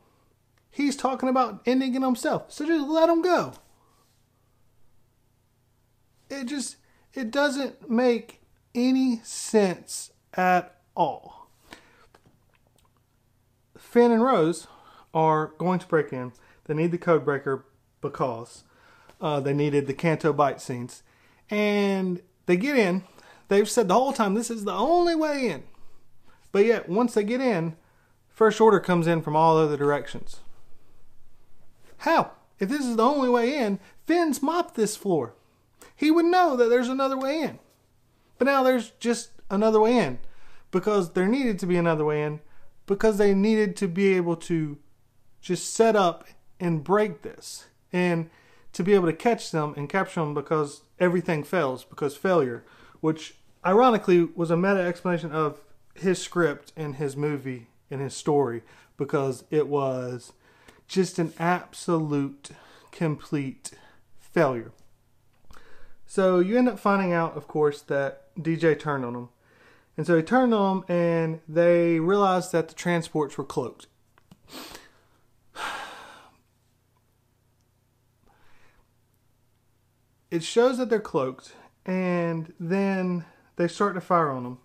[0.69, 2.51] He's talking about ending it himself.
[2.51, 3.53] So just let him go.
[6.29, 6.77] It just
[7.13, 8.41] it doesn't make
[8.73, 11.34] any sense at all.
[13.95, 14.67] Finn and Rose
[15.13, 16.33] are going to break in.
[16.65, 17.63] They need the code breaker
[18.01, 18.65] because
[19.21, 21.01] uh, they needed the Canto Bight scenes.
[21.49, 23.05] And they get in.
[23.47, 25.63] They've said the whole time this is the only way in.
[26.51, 27.77] But yet, once they get in,
[28.27, 30.41] First Order comes in from all other directions.
[31.99, 32.31] How?
[32.59, 35.35] If this is the only way in, Finn's mopped this floor.
[35.95, 37.59] He would know that there's another way in.
[38.39, 40.19] But now there's just another way in
[40.69, 42.41] because there needed to be another way in
[42.85, 44.77] because they needed to be able to
[45.41, 46.27] just set up
[46.59, 48.29] and break this and
[48.73, 52.63] to be able to catch them and capture them because everything fails because failure,
[52.99, 55.61] which ironically was a meta explanation of
[55.93, 58.61] his script and his movie and his story
[58.97, 60.33] because it was
[60.87, 62.49] just an absolute
[62.91, 63.71] complete
[64.19, 64.71] failure.
[66.05, 69.29] So you end up finding out, of course, that DJ turned on him.
[69.97, 73.87] And so he turned on them and they realized that the transports were cloaked.
[80.31, 81.53] It shows that they're cloaked
[81.85, 83.25] and then
[83.55, 84.57] they start to fire on them.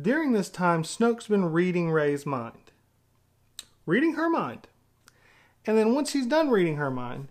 [0.00, 2.70] During this time, Snoke's been reading Rey's mind.
[3.84, 4.68] Reading her mind.
[5.66, 7.28] And then once he's done reading her mind,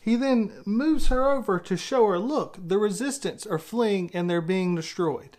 [0.00, 4.40] he then moves her over to show her, look, the resistance are fleeing and they're
[4.40, 5.36] being destroyed.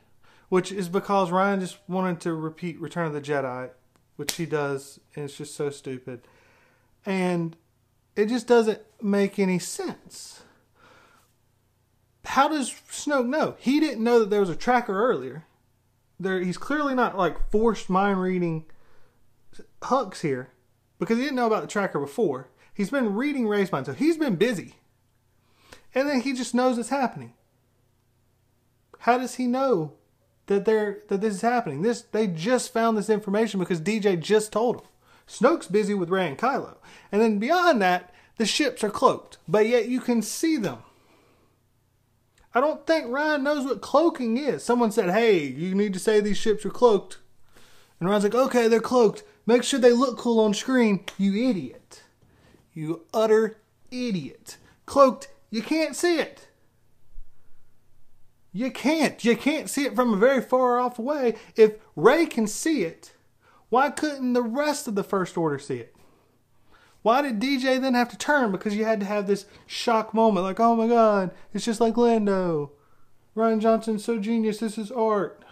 [0.50, 3.70] Which is because Rian just wanted to repeat Return of the Jedi,
[4.16, 6.22] which he does, and it's just so stupid.
[7.06, 7.58] And
[8.16, 10.44] it just doesn't make any sense.
[12.26, 13.56] How does Snoke know?
[13.60, 15.46] He didn't know that there was a tracker earlier
[16.20, 18.66] there he's clearly not like forced mind reading
[19.82, 20.50] Hux here
[21.00, 22.50] because he didn't know about the tracker before.
[22.74, 24.76] He's been reading Rey's mind, so he's been busy.
[25.96, 27.34] And then he just knows it's happening.
[29.00, 29.94] How does he know
[30.48, 31.82] that they're that this is happening?
[31.82, 34.86] This they just found this information because DJ just told them.
[35.28, 36.78] Snoke's busy with Rey and Kylo.
[37.12, 40.80] And then beyond that, the ships are cloaked, but yet you can see them.
[42.54, 44.64] I don't think Rian knows what cloaking is.
[44.64, 47.18] Someone said, hey, you need to say these ships are cloaked.
[48.00, 49.24] And Rian's like, okay, they're cloaked.
[49.46, 51.04] Make sure they look cool on screen.
[51.18, 52.04] You idiot.
[52.74, 53.58] You utter
[53.92, 54.58] idiot.
[54.86, 56.47] Cloaked, you can't see it.
[58.58, 59.24] You can't.
[59.24, 61.36] You can't see it from a very far off way.
[61.56, 63.14] If Rey can see it,
[63.70, 65.96] why couldn't the rest of the First Order see it?
[67.04, 68.52] Why did DJ then have to turn?
[68.52, 71.98] Because you had to have this shock moment, like, oh my god, it's just like
[71.98, 72.72] Lando.
[73.36, 75.46] Rian Johnson's so genius, this is art.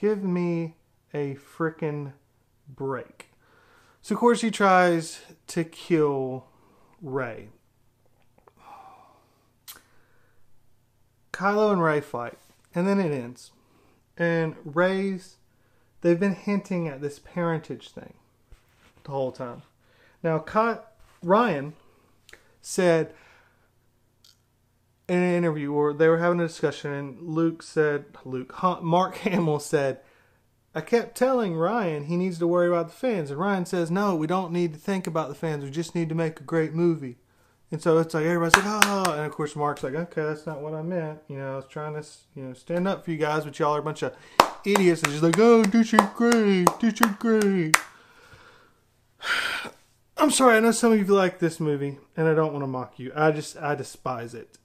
[0.00, 0.76] Give me
[1.12, 2.14] a freaking
[2.66, 3.32] break.
[4.00, 6.46] So, of course, he tries to kill
[7.02, 7.50] Rey.
[11.38, 12.36] Kylo and Rey fight,
[12.74, 13.52] and then it ends.
[14.16, 15.36] And Rey's,
[16.00, 18.14] they've been hinting at this parentage thing
[19.04, 19.62] the whole time.
[20.20, 20.40] Now,
[21.24, 21.74] Rian
[22.60, 23.14] said
[25.08, 29.60] in an interview where they were having a discussion, and Luke said, Luke, Mark Hamill
[29.60, 30.00] said,
[30.74, 33.30] I kept telling Rian he needs to worry about the fans.
[33.30, 35.62] And Rian says, No, we don't need to think about the fans.
[35.62, 37.18] We just need to make a great movie.
[37.70, 40.62] And so it's like everybody's like, oh, and of course Mark's like, okay, that's not
[40.62, 41.20] what I meant.
[41.28, 43.76] You know, I was trying to, you know, stand up for you guys, but y'all
[43.76, 44.14] are a bunch of
[44.64, 45.02] idiots.
[45.02, 47.76] And she's like, oh, this is great, this is great.
[50.16, 52.66] I'm sorry, I know some of you like this movie, and I don't want to
[52.66, 53.12] mock you.
[53.14, 54.58] I just, I despise it.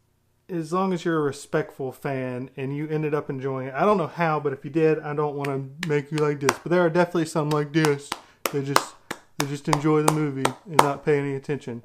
[0.49, 3.97] As long as you're a respectful fan and you ended up enjoying it, I don't
[3.97, 6.57] know how, but if you did, I don't want to make you like this.
[6.57, 8.09] But there are definitely some like this
[8.51, 8.95] that just,
[9.37, 11.83] they just enjoy the movie and not pay any attention,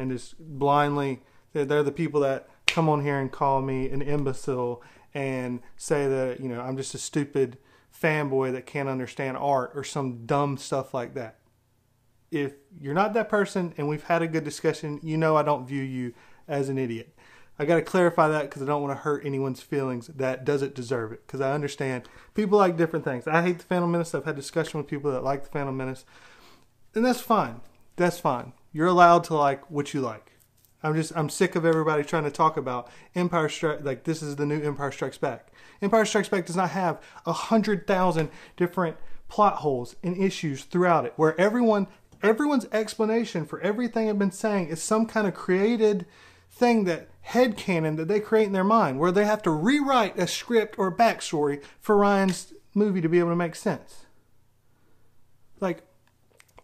[0.00, 1.20] and just blindly.
[1.52, 4.82] They're, they're the people that come on here and call me an imbecile
[5.12, 7.58] and say that you know I'm just a stupid
[8.00, 11.40] fanboy that can't understand art or some dumb stuff like that
[12.30, 15.66] if you're not that person and we've had a good discussion, you know I don't
[15.66, 16.14] view you
[16.46, 17.14] as an idiot.
[17.58, 20.74] I got to clarify that because I don't want to hurt anyone's feelings that doesn't
[20.74, 21.26] deserve it.
[21.26, 23.26] Because I understand people like different things.
[23.26, 24.14] I hate the Phantom Menace.
[24.14, 26.04] I've had discussion with people that like the Phantom Menace,
[26.94, 27.60] and that's fine.
[27.96, 28.54] That's fine.
[28.72, 30.32] You're allowed to like what you like.
[30.82, 34.36] I'm just I'm sick of everybody trying to talk about Empire Strike like this is
[34.36, 35.52] the new Empire Strikes Back.
[35.82, 38.96] Empire Strikes Back does not have a hundred thousand different
[39.28, 41.86] plot holes and issues throughout it, where everyone
[42.22, 46.06] everyone's explanation for everything I've been saying is some kind of created
[46.50, 50.18] thing that head canon that they create in their mind, where they have to rewrite
[50.18, 54.06] a script or a backstory for Rian's movie to be able to make sense.
[55.60, 55.84] Like,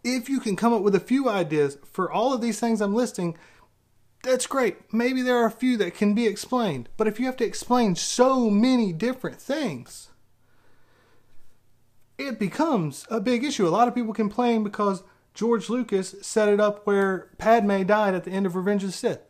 [0.07, 2.95] if you can come up with a few ideas for all of these things I'm
[2.95, 3.37] listing,
[4.23, 4.93] that's great.
[4.93, 6.89] Maybe there are a few that can be explained.
[6.97, 10.11] But if you have to explain so many different things,
[12.19, 13.67] it becomes a big issue.
[13.67, 15.03] A lot of people complain because
[15.35, 18.97] George Lucas set it up where Padme died at the end of Revenge of the
[18.97, 19.21] Sith.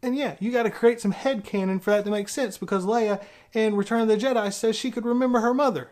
[0.00, 2.86] And yeah, you got to create some head canon for that to make sense because
[2.86, 3.22] Leia
[3.52, 5.90] in Return of the Jedi says she could remember her mother.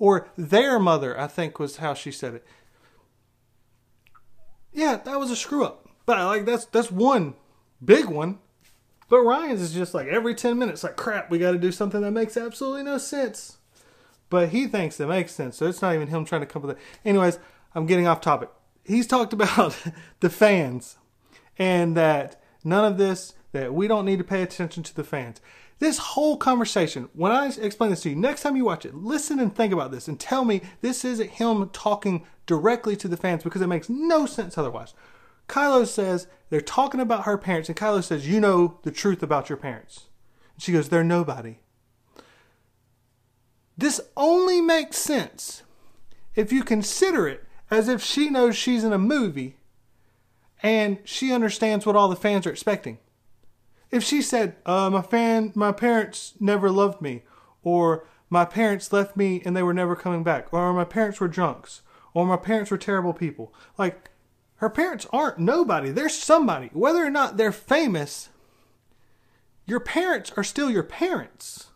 [0.00, 2.46] Or their mother, I think was how she said it.
[4.72, 5.88] Yeah, that was a screw up.
[6.04, 7.34] But like that's that's one
[7.84, 8.40] big one.
[9.08, 12.00] But Rian's is just like every 10 minutes like crap, we got to do something
[12.00, 13.58] that makes absolutely no sense.
[14.28, 15.56] But he thinks it makes sense.
[15.56, 16.82] So it's not even him trying to come up with it.
[17.04, 17.38] Anyways,
[17.76, 18.50] I'm getting off topic
[18.84, 19.76] he's talked about
[20.20, 20.96] the fans
[21.58, 25.40] and that none of this that we don't need to pay attention to the fans.
[25.80, 29.40] This whole conversation, when I explain this to you, next time you watch it, listen
[29.40, 33.42] and think about this and tell me this isn't him talking directly to the fans
[33.42, 34.92] because it makes no sense otherwise.
[35.48, 39.48] Kylo says they're talking about her parents, and Kylo says, You know the truth about
[39.48, 40.04] your parents.
[40.54, 41.60] And she goes, They're nobody.
[43.78, 45.62] This only makes sense
[46.34, 49.56] if you consider it as if she knows she's in a movie
[50.62, 52.98] and she understands what all the fans are expecting.
[53.90, 57.24] If she said, uh, "My fan, my parents never loved me,"
[57.62, 61.28] or "My parents left me and they were never coming back," or "My parents were
[61.28, 61.82] drunks,"
[62.14, 64.10] or "My parents were terrible people," like
[64.56, 65.90] her parents aren't nobody.
[65.90, 66.70] They're somebody.
[66.72, 68.28] Whether or not they're famous,
[69.66, 71.70] your parents are still your parents.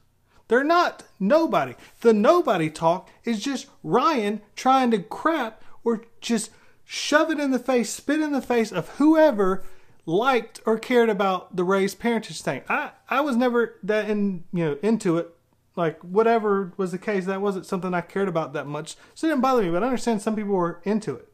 [0.49, 1.75] They're not nobody.
[2.03, 6.51] The nobody talk is just Rian trying to crap or just
[6.85, 9.65] shove it in the face, spit in the face of whoever
[10.07, 12.63] liked or cared about the Rey's parentage thing.
[12.69, 15.31] I, I was never that in you know into it.
[15.77, 18.97] Like whatever was the case, that wasn't something I cared about that much.
[19.15, 21.29] So it didn't bother me, but I understand some people were into it.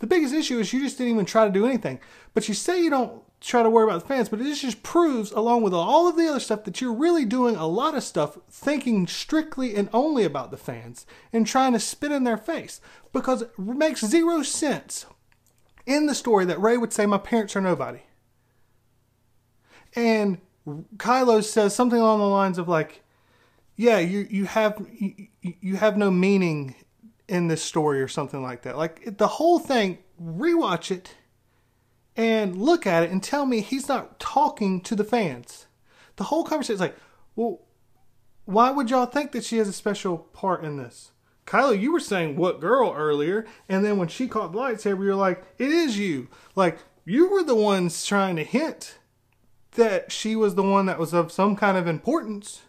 [0.00, 1.98] The biggest issue is you just didn't even try to do anything.
[2.34, 5.30] But you say you don't try to worry about the fans, but this just proves,
[5.32, 8.38] along with all of the other stuff, that you're really doing a lot of stuff
[8.50, 12.80] thinking strictly and only about the fans and trying to spit in their face
[13.12, 15.06] because it makes zero sense
[15.86, 18.00] in the story that Rey would say, My parents are nobody.
[19.94, 20.38] And
[20.96, 23.02] Kylo says something along the lines of like,
[23.76, 26.74] yeah, you you have you, you have no meaning
[27.28, 28.76] in this story or something like that.
[28.76, 31.14] Like the whole thing, rewatch it
[32.16, 35.66] and look at it and tell me he's not talking to the fans.
[36.16, 36.96] The whole conversation is like,
[37.36, 37.62] well,
[38.44, 41.12] why would y'all think that she has a special part in this?
[41.50, 45.16] Kylo, you were saying what girl earlier, and then when she caught the lightsaber, you're
[45.16, 46.28] like, it is you.
[46.54, 48.98] Like, you were the ones trying to hint
[49.72, 52.62] that she was the one that was of some kind of importance.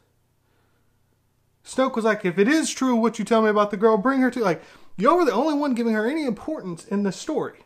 [1.64, 4.20] Snoke was like, if it is true what you tell me about the girl, bring
[4.22, 4.64] her to like
[4.98, 7.60] y'all were the only one giving her any importance in the story.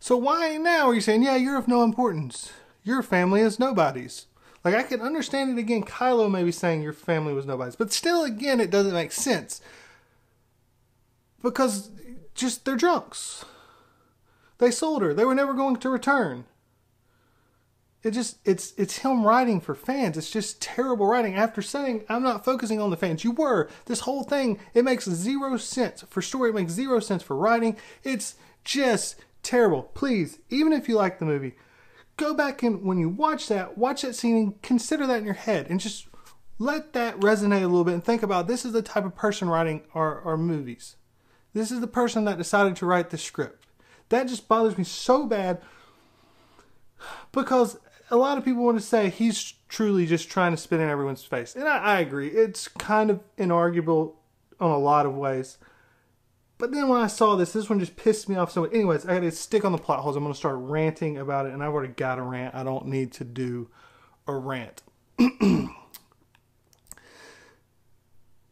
[0.00, 2.52] So why now are you saying, yeah, you're of no importance?
[2.84, 4.28] Your family is nobody's.
[4.64, 5.82] Like I can understand it again.
[5.82, 9.60] Kylo maybe saying your family was nobody's, but still, again, it doesn't make sense
[11.42, 11.90] because
[12.34, 13.44] just they're drunks.
[14.58, 15.14] They sold her.
[15.14, 16.44] They were never going to return.
[18.02, 20.16] It just it's it's him writing for fans.
[20.16, 21.34] It's just terrible writing.
[21.34, 23.68] After saying I'm not focusing on the fans, you were.
[23.86, 26.50] This whole thing it makes zero sense for story.
[26.50, 27.76] It makes zero sense for writing.
[28.04, 29.82] It's just terrible.
[29.94, 31.54] Please, even if you like the movie,
[32.18, 35.34] go back and when you watch that, watch that scene and consider that in your
[35.34, 36.06] head and just
[36.58, 39.48] let that resonate a little bit and think about this is the type of person
[39.48, 40.96] writing our, our movies.
[41.54, 43.64] This is the person that decided to write the script.
[44.10, 45.62] That just bothers me so bad
[47.32, 47.78] because
[48.10, 51.24] a lot of people want to say he's truly just trying to spit in everyone's
[51.24, 51.54] face.
[51.54, 52.28] And I, I agree.
[52.28, 54.14] It's kind of inarguable
[54.60, 55.58] on a lot of ways.
[56.58, 58.74] But then when I saw this, this one just pissed me off so much.
[58.74, 60.16] Anyways, I got to stick on the plot holes.
[60.16, 62.54] I'm to start ranting about it, and I've already got a rant.
[62.54, 63.70] I don't need to do
[64.26, 64.82] a rant.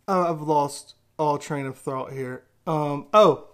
[0.09, 2.45] I've lost all train of thought here.
[2.65, 3.49] Um, oh,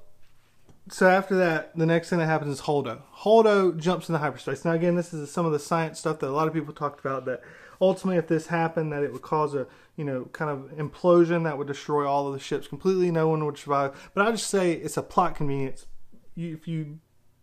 [0.91, 3.03] so after that, the next thing that happens is Holdo.
[3.21, 4.65] Holdo jumps into hyperspace.
[4.65, 7.01] Now, again, this is some of the science stuff that a lot of people talked
[7.01, 7.25] about.
[7.25, 7.43] That
[7.81, 9.67] ultimately, if this happened, that it would cause a
[9.97, 13.11] you know kind of implosion that would destroy all of the ships completely.
[13.11, 14.11] No one would survive.
[14.15, 15.87] But I just say it's a plot convenience.
[16.35, 16.99] You, if you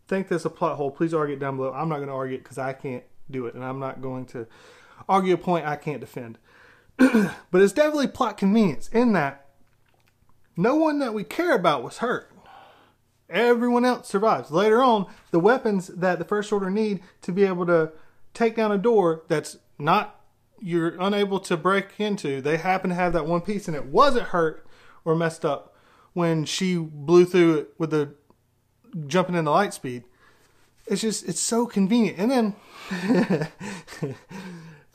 [0.08, 1.72] think there's a plot hole, please argue it down below.
[1.72, 4.26] I'm not going to argue it because I can't do it, and I'm not going
[4.28, 4.48] to
[5.08, 6.38] argue a point I can't defend.
[6.98, 9.46] but it's definitely plot convenience in that
[10.58, 12.30] no one that we care about was hurt.
[13.30, 14.52] Everyone else survives.
[14.52, 17.92] Later on, the weapons that the First Order need to be able to
[18.34, 20.19] take down a door that's not
[20.62, 24.28] you're unable to break into, they happen to have that one piece and it wasn't
[24.28, 24.66] hurt
[25.06, 25.76] or messed up
[26.14, 28.14] when she blew through it with the
[29.08, 30.04] jumping into light speed.
[30.88, 32.18] It's just it's so convenient.
[32.18, 32.56] And then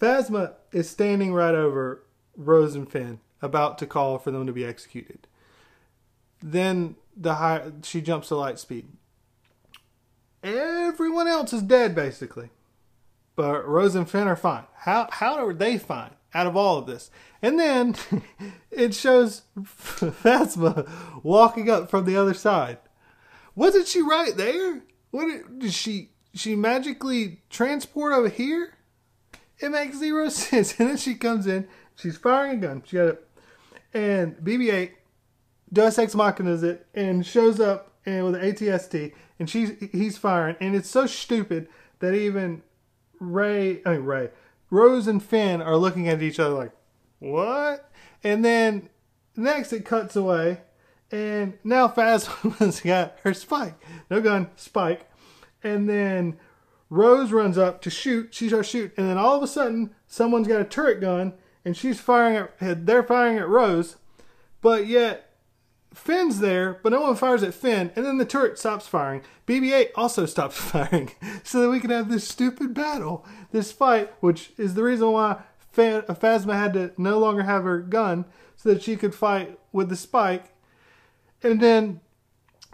[0.00, 2.02] Phasma is standing right over
[2.36, 5.26] Rose and Finn, about to call for them to be executed.
[6.42, 8.88] Then the high, she jumps to light speed.
[10.42, 12.50] Everyone else is dead, basically.
[13.36, 14.64] But Rose and Finn are fine.
[14.74, 17.10] How, how are they fine out of all of this?
[17.42, 17.96] And then
[18.70, 20.88] it shows Phasma
[21.22, 22.78] walking up from the other side.
[23.54, 24.82] Wasn't she right there?
[25.10, 28.74] What did she she magically transport over here?
[29.58, 30.78] It makes zero sense.
[30.78, 32.82] And then she comes in, she's firing a gun.
[32.84, 33.28] She got it,
[33.92, 34.90] and BB-8
[35.72, 40.56] Deus Ex Machina's it and shows up and with an ATST and she's he's firing
[40.60, 41.68] and it's so stupid
[42.00, 42.62] that even
[43.32, 44.30] Rey I mean Rey
[44.70, 46.72] Rose and Finn are looking at each other like
[47.18, 47.90] what?
[48.22, 48.88] And then
[49.36, 50.60] next it cuts away
[51.10, 53.74] and now Phasma's got her spike
[54.10, 55.10] no gun spike.
[55.62, 56.36] And then
[56.90, 60.48] Rose runs up to shoot she starts shooting and then all of a sudden someone's
[60.48, 63.96] got a turret gun and she's firing at they're firing at Rose
[64.60, 65.33] but yet
[65.94, 69.22] Finn's there, but no one fires at Finn, and then the turret stops firing.
[69.46, 71.12] BB 8 also stops firing,
[71.44, 75.42] so that we can have this stupid battle, this fight, which is the reason why
[75.74, 78.24] Phasma had to no longer have her gun,
[78.56, 80.52] so that she could fight with the spike.
[81.42, 82.00] And then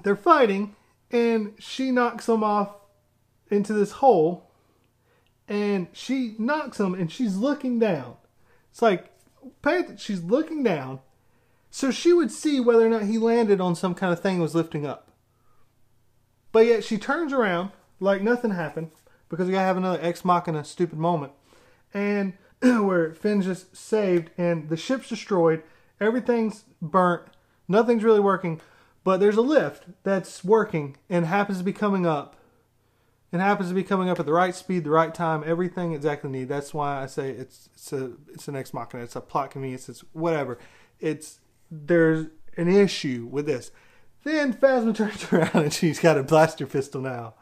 [0.03, 0.75] they're fighting,
[1.11, 2.75] and she knocks them off
[3.51, 4.51] into this hole,
[5.47, 8.17] and she knocks him, and she's looking down.
[8.71, 9.11] It's like,
[9.99, 11.01] she's looking down
[11.71, 14.55] so she would see whether or not he landed on some kind of thing was
[14.55, 15.11] lifting up.
[16.53, 18.91] But yet she turns around like nothing happened
[19.29, 21.33] because we gotta have another ex machina stupid moment.
[21.95, 25.63] And where Finn's just saved and the ship's destroyed,
[26.01, 27.23] everything's burnt,
[27.69, 28.61] nothing's really working,
[29.05, 32.37] but there's a lift that's working and happens to be coming up.
[33.33, 36.31] It happens to be coming up at the right speed, the right time, everything exactly
[36.31, 36.49] needed.
[36.49, 39.05] That's why I say it's it's a it's an ex machina.
[39.05, 39.89] It's a plot convenience.
[39.89, 40.59] It's whatever.
[40.99, 41.39] It's
[41.71, 43.71] there's an issue with this.
[44.25, 47.35] Then Phasma turns around and she's got a blaster pistol now.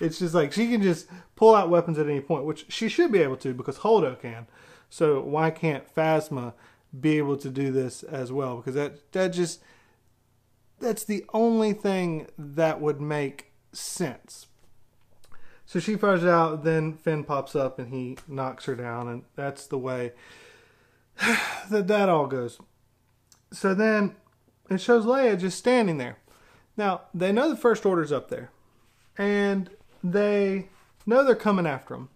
[0.00, 1.06] It's just like she can just
[1.36, 4.46] pull out weapons at any point, which she should be able to because Holdo can.
[4.90, 6.52] So why can't Phasma
[6.98, 8.56] be able to do this as well?
[8.56, 9.62] Because that that just
[10.78, 14.46] that's the only thing that would make sense.
[15.64, 19.24] So she fires it out, then Finn pops up and he knocks her down, and
[19.34, 20.12] that's the way
[21.70, 22.58] that that all goes
[23.56, 24.14] so then
[24.68, 26.18] it shows Leia just standing there.
[26.76, 28.50] Now, they know the First Order's up there,
[29.16, 29.70] and
[30.04, 30.68] they
[31.06, 32.10] know they're coming after them.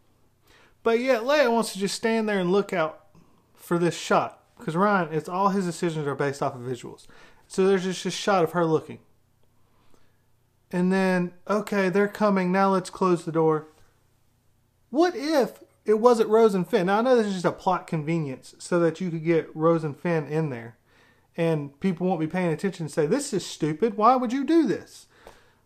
[0.82, 3.07] But yet, Leia wants to just stand there and look out
[3.55, 4.43] for this shot.
[4.59, 7.07] Because Rian, it's all his decisions are based off of visuals.
[7.47, 8.99] So there's just a shot of her looking.
[10.70, 12.53] And then, okay, they're coming.
[12.53, 13.68] Now let's close the door.
[14.91, 16.86] What if it wasn't Rose and Finn?
[16.86, 19.84] Now, I know this is just a plot convenience so that you could get Rose
[19.84, 20.76] and Finn in there
[21.37, 23.97] and people won't be paying attention and say, This is stupid.
[23.97, 25.07] Why would you do this?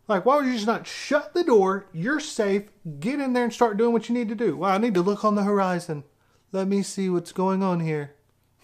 [0.06, 1.86] Like, why would you just not shut the door?
[1.92, 2.64] You're safe.
[3.00, 4.56] Get in there and start doing what you need to do.
[4.56, 6.04] Well, I need to look on the horizon.
[6.52, 8.14] Let me see what's going on here.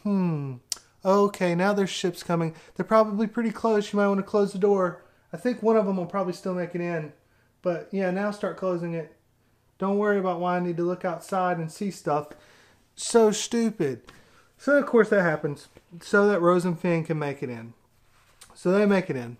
[0.03, 0.57] Hmm.
[1.03, 2.55] Okay, now there's ships coming.
[2.74, 3.92] They're probably pretty close.
[3.92, 5.03] You might want to close the door.
[5.32, 7.12] I think one of them will probably still make it in.
[7.62, 9.16] But yeah, now start closing it.
[9.78, 12.28] Don't worry about why I need to look outside and see stuff.
[12.96, 14.03] So stupid.
[14.59, 15.68] So of course that happens
[16.01, 17.74] so that Rose and Finn can make it in.
[18.55, 19.38] So they make it in.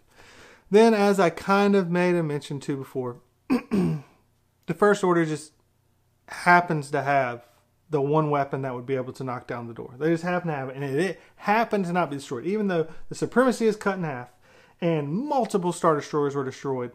[0.71, 5.53] Then, as I kind of made a mention to before, the First Order just
[6.29, 7.47] happens to have
[7.91, 9.95] the one weapon that would be able to knock down the door.
[9.99, 12.69] They just happen to have it, and it, it happened to not be destroyed, even
[12.69, 14.31] though the supremacy is cut in half
[14.81, 16.93] and multiple star destroyers were destroyed.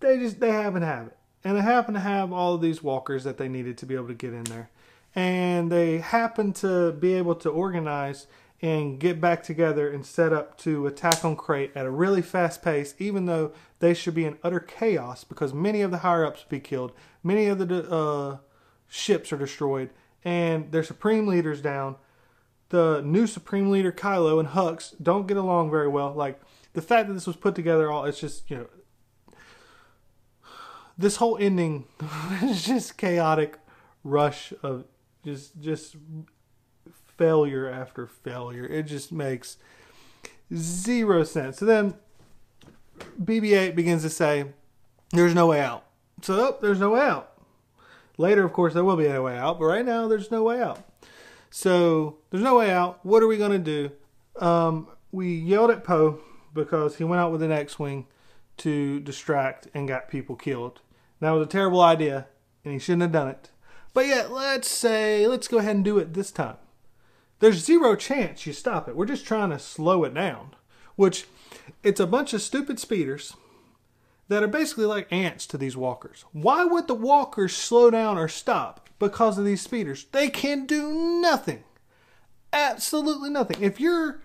[0.00, 2.82] They just they happen to have it, and they happen to have all of these
[2.82, 4.70] walkers that they needed to be able to get in there,
[5.14, 8.26] and they happen to be able to organize
[8.62, 12.62] and get back together and set up to attack on Crait at a really fast
[12.62, 16.44] pace, even though they should be in utter chaos because many of the higher ups
[16.48, 16.92] be killed,
[17.22, 18.36] many of the uh,
[18.88, 19.90] ships are destroyed,
[20.24, 21.96] and their supreme leaders down.
[22.68, 26.12] The new supreme leader Kylo and Hux don't get along very well.
[26.12, 26.40] Like
[26.74, 28.66] the fact that this was put together, all it's just you know
[30.96, 31.86] this whole ending
[32.42, 33.58] is just chaotic
[34.04, 34.84] rush of
[35.24, 35.96] just just
[37.20, 38.64] failure after failure.
[38.64, 39.58] It just makes
[40.54, 41.58] zero sense.
[41.58, 41.94] So then
[43.22, 44.46] BB-8 begins to say,
[45.12, 45.84] "There's no way out."
[46.22, 47.32] So oh, there's no way out.
[48.16, 50.62] Later, of course, there will be a way out, but right now there's no way
[50.62, 50.80] out.
[51.50, 53.04] So there's no way out.
[53.04, 53.90] What are we going to do?
[54.42, 56.20] Um, we yelled at Poe
[56.54, 58.06] because he went out with an X-wing
[58.58, 60.80] to distract and got people killed.
[61.20, 62.28] That was a terrible idea,
[62.64, 63.50] and he shouldn't have done it.
[63.92, 66.56] But yet, let's say, let's go ahead and do it this time.
[67.40, 68.94] There's zero chance you stop it.
[68.94, 70.54] We're just trying to slow it down,
[70.94, 71.26] which
[71.82, 73.34] it's a bunch of stupid speeders
[74.28, 76.24] that are basically like ants to these walkers.
[76.32, 80.06] Why would the walkers slow down or stop because of these speeders?
[80.12, 81.64] They can do nothing.
[82.52, 83.62] Absolutely nothing.
[83.62, 84.22] If you're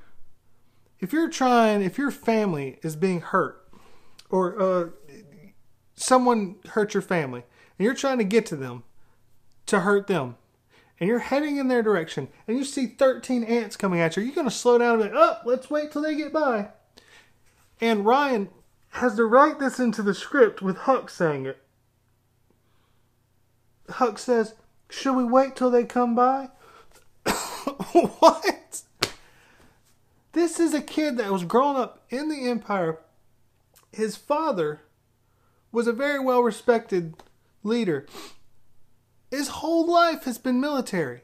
[1.00, 3.68] if you're trying, if your family is being hurt
[4.30, 4.90] or uh,
[5.96, 7.44] someone hurt your family
[7.78, 8.84] and you're trying to get to them
[9.68, 10.38] to hurt them
[11.00, 14.36] and you're heading in their direction and you see 13 ants coming at you, you're
[14.36, 16.70] going to slow down and be like, oh, let's wait till they get by.
[17.82, 18.50] And Rian
[18.92, 21.62] has to write this into the script with Hux saying it.
[23.90, 24.56] Hux says,
[24.90, 26.50] should we wait till they come by?
[27.26, 28.82] what?
[30.32, 33.00] This is a kid that was growing up in the Empire.
[33.92, 34.82] His father
[35.72, 37.16] was a very well respected
[37.64, 38.06] leader.
[39.32, 41.22] His whole life has been military.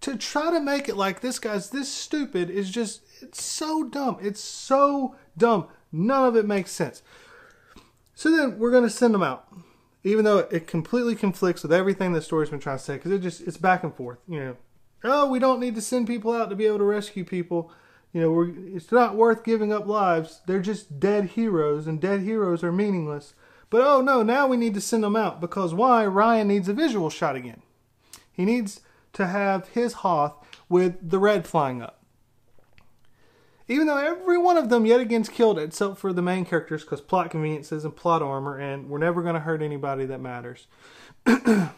[0.00, 4.18] To try to make it like this guy's this stupid is just, it's so dumb.
[4.20, 5.68] It's so dumb.
[5.90, 7.02] None of it makes sense.
[8.14, 9.48] So then we're going to send them out.
[10.02, 13.20] Even though it completely conflicts with everything the story's been trying to say, because it
[13.20, 14.18] just, it's back and forth.
[14.28, 14.56] You know,
[15.04, 17.72] oh, we don't need to send people out to be able to rescue people.
[18.12, 20.42] You know, it's not worth giving up lives.
[20.46, 23.34] They're just dead heroes, and dead heroes are meaningless.
[23.74, 26.04] But oh no, now we need to send them out because why?
[26.04, 27.60] Rian needs a visual shot again.
[28.30, 28.82] He needs
[29.14, 30.36] to have his Hoth
[30.68, 32.00] with the red flying up.
[33.66, 37.00] Even though every one of them yet again's killed except for the main characters because
[37.00, 40.68] plot conveniences and plot armor, and we're never going to hurt anybody that matters.
[41.26, 41.72] and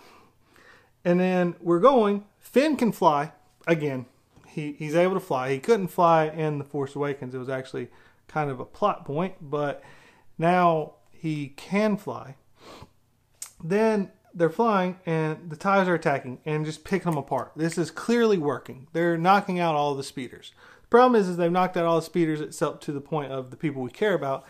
[1.03, 2.27] then we're going.
[2.39, 3.33] Finn can fly
[3.67, 4.05] again.
[4.49, 5.51] He he's able to fly.
[5.51, 7.35] He couldn't fly in the Force Awakens.
[7.35, 7.89] It was actually
[8.29, 9.83] kind of a plot point, but
[10.37, 12.37] now he can fly.
[13.63, 17.53] Then they're flying and the ties are attacking and just picking them apart.
[17.57, 18.87] This is clearly working.
[18.93, 20.53] They're knocking out all the speeders.
[20.83, 23.51] The problem is, is they've knocked out all the speeders except to the point of
[23.51, 24.45] the people we care about.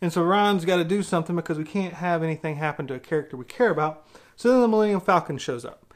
[0.00, 2.98] And so Rian's got to do something because we can't have anything happen to a
[2.98, 4.06] character we care about.
[4.36, 5.94] So then the Millennium Falcon shows up.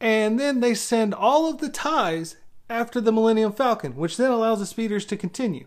[0.00, 2.36] And then they send all of the ties
[2.68, 5.66] after the Millennium Falcon, which then allows the speeders to continue.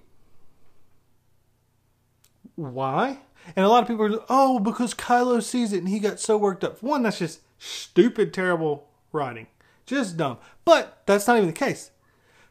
[2.56, 3.20] Why?
[3.56, 6.38] And a lot of people are, oh, because Kylo sees it and he got so
[6.38, 6.82] worked up.
[6.82, 9.48] One, that's just stupid, terrible writing.
[9.86, 10.38] Just dumb.
[10.66, 11.92] But that's not even the case.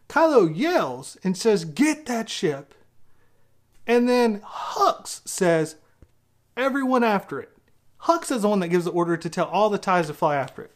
[0.09, 2.74] Kylo yells and says, get that ship.
[3.86, 5.76] And then Hux says,
[6.57, 7.51] everyone after it.
[8.03, 10.36] Hux is the one that gives the order to tell all the ties to fly
[10.36, 10.72] after it.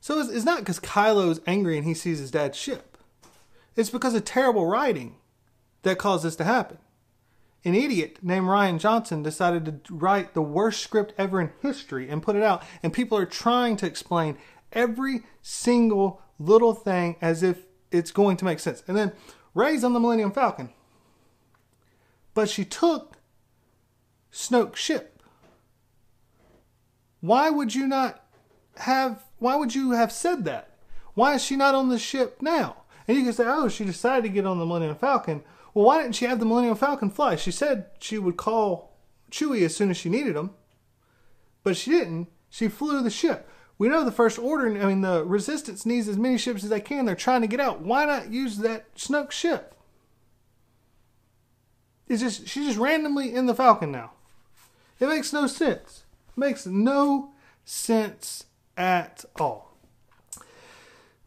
[0.00, 2.96] So it's, it's not because Kylo is angry and he sees his dad's ship.
[3.76, 5.16] It's because of terrible writing
[5.82, 6.78] that caused this to happen
[7.64, 12.22] an idiot named Rian Johnson decided to write the worst script ever in history and
[12.22, 12.62] put it out.
[12.82, 14.36] And people are trying to explain
[14.72, 18.82] every single little thing as if it's going to make sense.
[18.86, 19.12] And then
[19.54, 20.70] Rey's on the Millennium Falcon.
[22.34, 23.16] But she took
[24.32, 25.22] Snoke's ship.
[27.20, 28.24] Why would you not
[28.76, 30.70] have why would you have said that?
[31.14, 32.76] Why is she not on the ship now?
[33.06, 35.42] And you can say, oh, she decided to get on the Millennium Falcon.
[35.74, 37.34] Well, why didn't she have the Millennium Falcon fly?
[37.34, 38.96] She said she would call
[39.30, 40.50] Chewie as soon as she needed him,
[41.64, 42.28] but she didn't.
[42.48, 43.50] She flew the ship.
[43.76, 46.80] We know the First Order, I mean, the Resistance needs as many ships as they
[46.80, 47.04] can.
[47.04, 47.80] They're trying to get out.
[47.80, 49.74] Why not use that Snoke ship?
[52.06, 54.12] It's just she's just randomly in the Falcon now.
[55.00, 56.04] It makes no sense.
[56.28, 57.32] It makes no
[57.64, 58.44] sense
[58.76, 59.76] at all.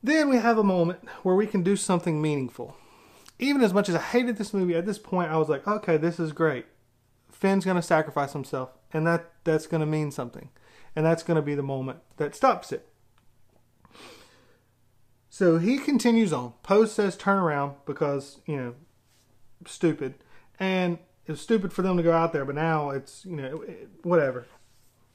[0.01, 2.77] Then we have a moment where we can do something meaningful
[3.39, 5.97] even as much as I hated this movie, at this point I was like, okay,
[5.97, 6.65] this is great.
[7.31, 10.49] Finn's gonna sacrifice himself, and that that's gonna mean something,
[10.95, 12.87] and that's gonna be the moment that stops it.
[15.29, 16.53] So he continues on.
[16.63, 18.73] Poe says turn around because, you know,
[19.67, 20.15] stupid.
[20.59, 23.63] And it was stupid for them to go out there, but now it's, you know,
[24.01, 24.47] whatever.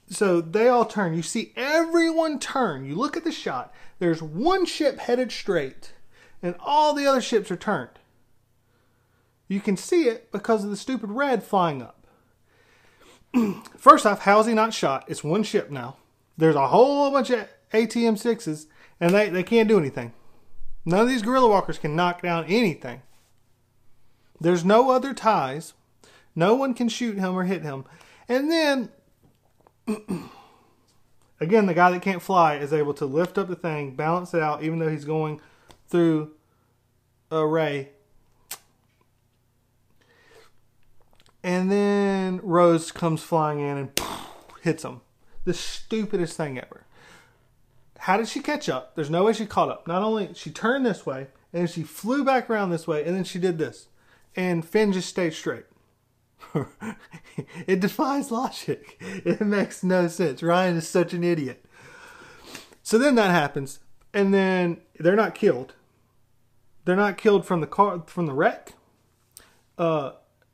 [0.09, 1.13] So they all turn.
[1.13, 2.85] You see everyone turn.
[2.85, 3.73] You look at the shot.
[3.99, 5.91] There's one ship headed straight,
[6.41, 7.99] and all the other ships are turned.
[9.53, 12.07] You can see it because of the stupid red flying up.
[13.77, 15.05] First off, how's he not shot?
[15.07, 15.97] It's one ship now.
[16.35, 18.65] There's a whole bunch of AT-M6s,
[18.99, 20.11] and they, they can't do anything.
[20.85, 23.03] None of these gorilla walkers can knock down anything.
[24.41, 25.75] There's no other ties.
[26.35, 27.85] No one can shoot him or hit him.
[28.27, 28.89] And then,
[31.39, 34.41] again, the guy that can't fly is able to lift up the thing, balance it
[34.41, 35.39] out, even though he's going
[35.89, 36.31] through
[37.29, 37.89] a ray.
[41.43, 44.01] And then Rose comes flying in and
[44.61, 45.01] hits him.
[45.43, 46.85] The stupidest thing ever.
[47.99, 48.95] How did she catch up?
[48.95, 49.87] There's no way she caught up.
[49.87, 53.23] Not only she turned this way and she flew back around this way and then
[53.23, 53.87] she did this.
[54.35, 55.65] And Finn just stayed straight.
[57.67, 58.97] it defies logic.
[58.99, 60.41] It makes no sense.
[60.41, 61.65] Rian is such an idiot.
[62.81, 63.79] So then that happens,
[64.13, 65.73] and then they're not killed.
[66.85, 68.73] They're not killed from the car from the wreck.
[69.77, 70.11] Uh,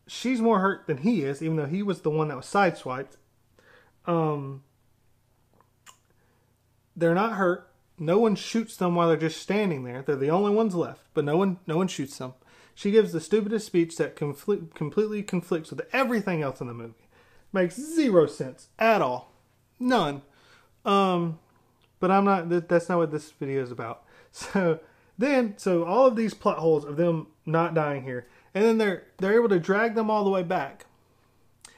[0.09, 3.17] she's more hurt than he is, even though he was the one that was sideswiped.
[4.05, 4.63] Um,
[6.95, 7.71] they're not hurt.
[7.97, 10.01] No one shoots them while they're just standing there.
[10.01, 12.33] They're the only ones left, but no one no one shoots them.
[12.73, 17.09] She gives the stupidest speech that confl- completely conflicts with everything else in the movie.
[17.51, 19.33] Makes zero sense at all.
[19.79, 20.21] None.
[20.85, 21.39] Um,
[21.99, 24.03] but I'm not, that's not what this video is about.
[24.31, 24.79] So
[25.17, 29.03] then, so all of these plot holes of them not dying here, and then they're,
[29.17, 30.85] they're able to drag them all the way back.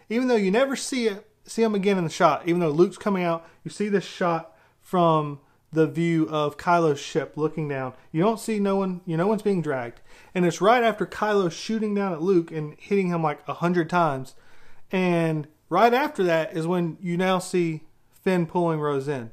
[0.10, 2.98] Even though you never see it, see them again in the shot, even though Luke's
[2.98, 5.40] coming out, you see this shot from
[5.72, 7.94] the view of Kylo's ship looking down.
[8.12, 10.02] You don't see no one, you know, no one's being dragged.
[10.36, 13.90] And it's right after Kylo shooting down at Luke and hitting him like a hundred
[13.90, 14.36] times.
[14.92, 19.32] And right after that is when you now see Finn pulling Rose in.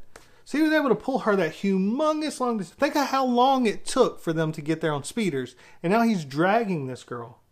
[0.49, 2.81] So he was able to pull her that humongous long distance.
[2.81, 5.55] Think of how long it took for them to get there on speeders.
[5.83, 7.43] And now he's dragging this girl.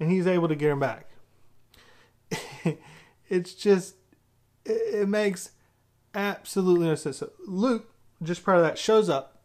[0.00, 1.10] And he's able to get her back.
[3.28, 3.96] it's just,
[4.64, 5.50] it makes
[6.14, 7.18] absolutely no sense.
[7.18, 7.92] So Luke
[8.22, 9.42] just prior to that, shows up.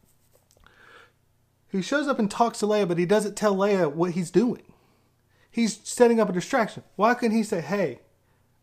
[1.70, 4.64] He shows up and talks to Leia, but he doesn't tell Leia what he's doing.
[5.52, 6.84] He's setting up a distraction.
[6.96, 8.00] Why couldn't he say, hey,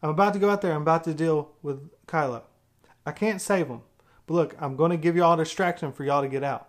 [0.03, 0.73] I'm about to go out there.
[0.73, 2.45] I'm about to deal with Kylo.
[3.05, 3.83] I can't save him.
[4.31, 6.69] But look, I'm going to give y'all a distraction for y'all to get out.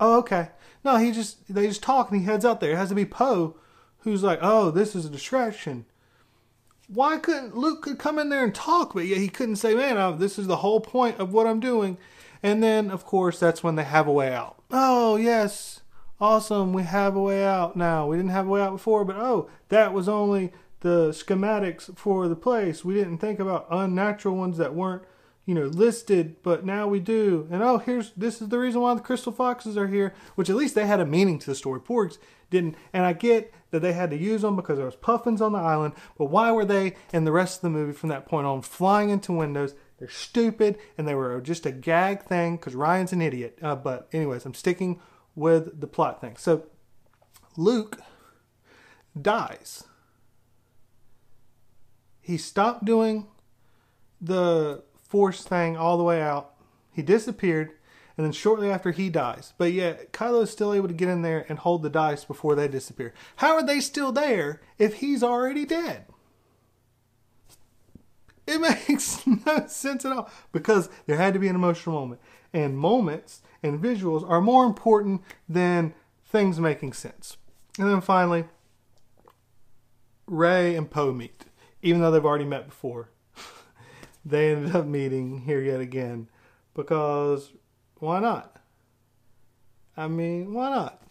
[0.00, 0.48] Oh, okay.
[0.82, 2.72] No, he just, they just talk and he heads out there.
[2.72, 3.54] It has to be Poe
[3.98, 5.84] who's like, oh, this is a distraction
[6.92, 9.96] why couldn't Luke could come in there and talk, but yet he couldn't say, "Man,
[9.96, 11.96] I, this is the whole point of what I'm doing."
[12.42, 14.60] And then, of course, that's when they have a way out.
[14.70, 15.82] Oh yes,
[16.20, 16.72] awesome!
[16.72, 18.08] We have a way out now.
[18.08, 22.26] We didn't have a way out before, but oh, that was only the schematics for
[22.26, 22.84] the place.
[22.84, 25.02] We didn't think about unnatural ones that weren't,
[25.50, 27.48] you know, listed, but now we do.
[27.50, 30.54] And oh, here's this is the reason why the crystal foxes are here, which at
[30.54, 31.80] least they had a meaning to the story.
[31.80, 32.18] Porgs
[32.50, 35.50] didn't, and I get that they had to use them because there was puffins on
[35.50, 35.94] the island.
[36.16, 39.10] But why were they in the rest of the movie from that point on flying
[39.10, 39.74] into windows?
[39.98, 43.58] They're stupid and they were just a gag thing because Rian's an idiot.
[43.60, 45.00] Uh, but anyways, I'm sticking
[45.34, 46.36] with the plot thing.
[46.36, 46.66] So
[47.56, 47.98] Luke
[49.20, 49.82] dies.
[52.20, 53.26] He stopped doing
[54.20, 56.54] the force thing all the way out.
[56.92, 57.72] He disappeared
[58.16, 59.54] and then shortly after he dies.
[59.58, 62.54] But yet Kylo is still able to get in there and hold the dice before
[62.54, 63.12] they disappear.
[63.36, 66.06] How are they still there if he's already dead?
[68.46, 72.20] It makes no sense at all because there had to be an emotional moment.
[72.52, 77.36] And moments and visuals are more important than things making sense.
[77.78, 78.44] And then finally,
[80.26, 81.46] Rey and Poe meet,
[81.82, 83.08] even though they've already met before.
[84.24, 86.28] They ended up meeting here yet again
[86.74, 87.52] because
[87.96, 88.56] why not?
[89.96, 91.02] I mean, why not?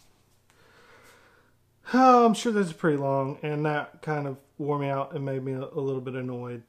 [1.92, 5.24] Oh, I'm sure this is pretty long, and that kind of wore me out and
[5.24, 6.62] made me a, little bit annoyed.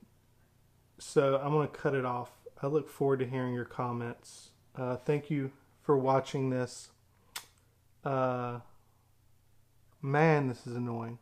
[0.97, 2.31] So I'm going to cut it off.
[2.59, 4.49] I look forward to hearing your comments.
[4.76, 5.51] Uh, thank you
[5.84, 6.89] for watching this.
[8.03, 8.61] Uh,
[10.01, 11.19] man, this is annoying.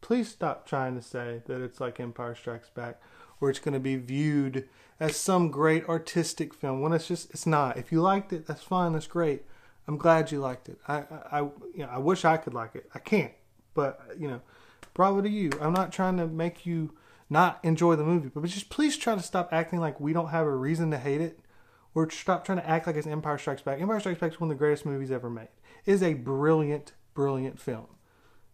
[0.00, 3.00] Please stop trying to say that it's like Empire Strikes Back
[3.40, 4.68] where it's going to be viewed
[5.00, 7.76] as some great artistic film when it's just it's not.
[7.76, 8.92] If you liked it, that's fine.
[8.92, 9.42] That's great.
[9.88, 10.78] I'm glad you liked it.
[10.86, 12.88] I I, you know, I wish I could like it.
[12.94, 13.32] I can't.
[13.74, 14.40] But you know,
[14.94, 15.50] bravo to you.
[15.60, 16.94] I'm not trying to make you
[17.28, 20.46] not enjoy the movie, but just please try to stop acting like we don't have
[20.46, 21.40] a reason to hate it
[21.94, 23.80] or stop trying to act like it's Empire Strikes Back.
[23.80, 25.48] Empire Strikes Back is one of the greatest movies ever made.
[25.86, 27.86] It is a brilliant, brilliant film.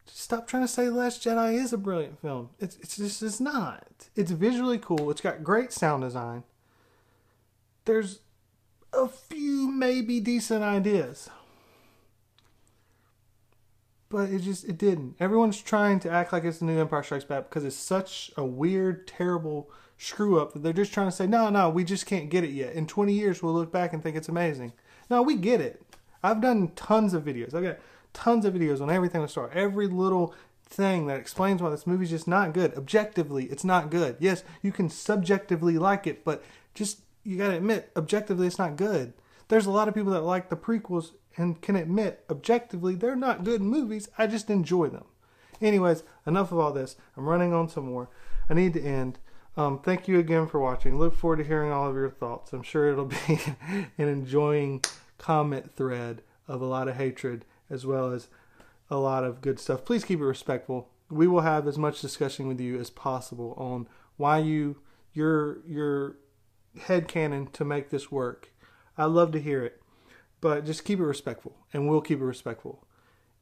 [0.07, 2.51] Stop trying to say Last Jedi is a brilliant film.
[2.59, 4.09] It's it's just it's not.
[4.15, 5.11] It's visually cool.
[5.11, 6.45] It's got great sound design.
[7.85, 8.21] There's
[8.93, 11.29] a few maybe decent ideas.
[14.09, 15.17] But it just it didn't.
[15.19, 18.45] Everyone's trying to act like it's the new Empire Strikes Back because it's such a
[18.45, 22.31] weird, terrible screw up that they're just trying to say, no, no, we just can't
[22.31, 22.75] get it yet.
[22.75, 24.73] In 20 years, we'll look back and think it's amazing.
[25.11, 25.83] No, we get it.
[26.23, 27.55] I've done tons of videos.
[27.55, 27.79] I've got
[28.17, 29.53] tons of videos on everything to start.
[29.55, 30.35] Every little
[30.65, 32.75] thing that explains why this movie's just not good.
[32.75, 34.17] Objectively, it's not good.
[34.19, 36.43] Yes, you can subjectively like it, but
[36.75, 39.13] just you got to admit, objectively, it's not good.
[39.49, 43.45] There's a lot of people that like the prequels and can admit, objectively, they're not
[43.45, 44.09] good movies.
[44.17, 45.05] I just enjoy them.
[45.61, 46.97] Anyways, enough of all this.
[47.17, 48.09] I'm running on some more.
[48.49, 49.19] I need to end.
[49.59, 50.99] Um, thank you again for watching.
[50.99, 52.53] Look forward to hearing all of your thoughts.
[52.53, 53.17] I'm sure it'll be
[53.99, 54.83] an enjoying
[55.19, 58.29] comment thread of a lot of hatred as well as
[58.91, 59.85] a lot of good stuff.
[59.85, 60.91] Please keep it respectful.
[61.11, 64.77] We will have as much discussion with you as possible on why you
[65.13, 66.17] your your
[66.83, 68.53] head canon to make this work.
[68.99, 69.81] I love to hear it,
[70.41, 72.87] but just keep it respectful, and we'll keep it respectful.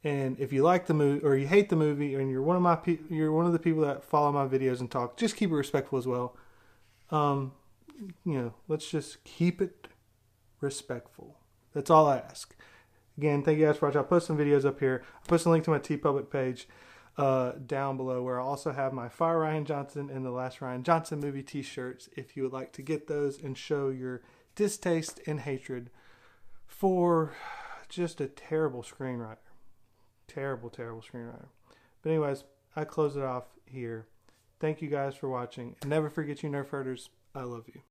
[0.02, 2.62] And if you like the movie or you hate the movie, and you're one of
[2.62, 5.50] my pe- you're one of the people that follow my videos and talk, just keep
[5.50, 6.36] it respectful as well.
[7.10, 7.52] Um,
[8.24, 9.88] you know, let's just keep it
[10.60, 11.38] respectful.
[11.72, 12.54] That's all I ask.
[13.16, 13.98] Again, thank you guys for watching.
[13.98, 15.04] I'll post some videos up here.
[15.14, 16.68] I'll post a link to my TeePublic page
[17.16, 20.82] uh, down below where I also have my Fire Rian Johnson and the Last Rian
[20.82, 24.22] Johnson movie t-shirts if you would like to get those and show your
[24.56, 25.90] distaste and hatred
[26.66, 27.34] for
[27.88, 29.36] just a terrible screenwriter.
[30.26, 31.46] Terrible, terrible screenwriter.
[32.02, 34.08] But anyways, I close it off here.
[34.58, 35.76] Thank you guys for watching.
[35.80, 37.10] And never forget you nerf herders.
[37.34, 37.82] I love you.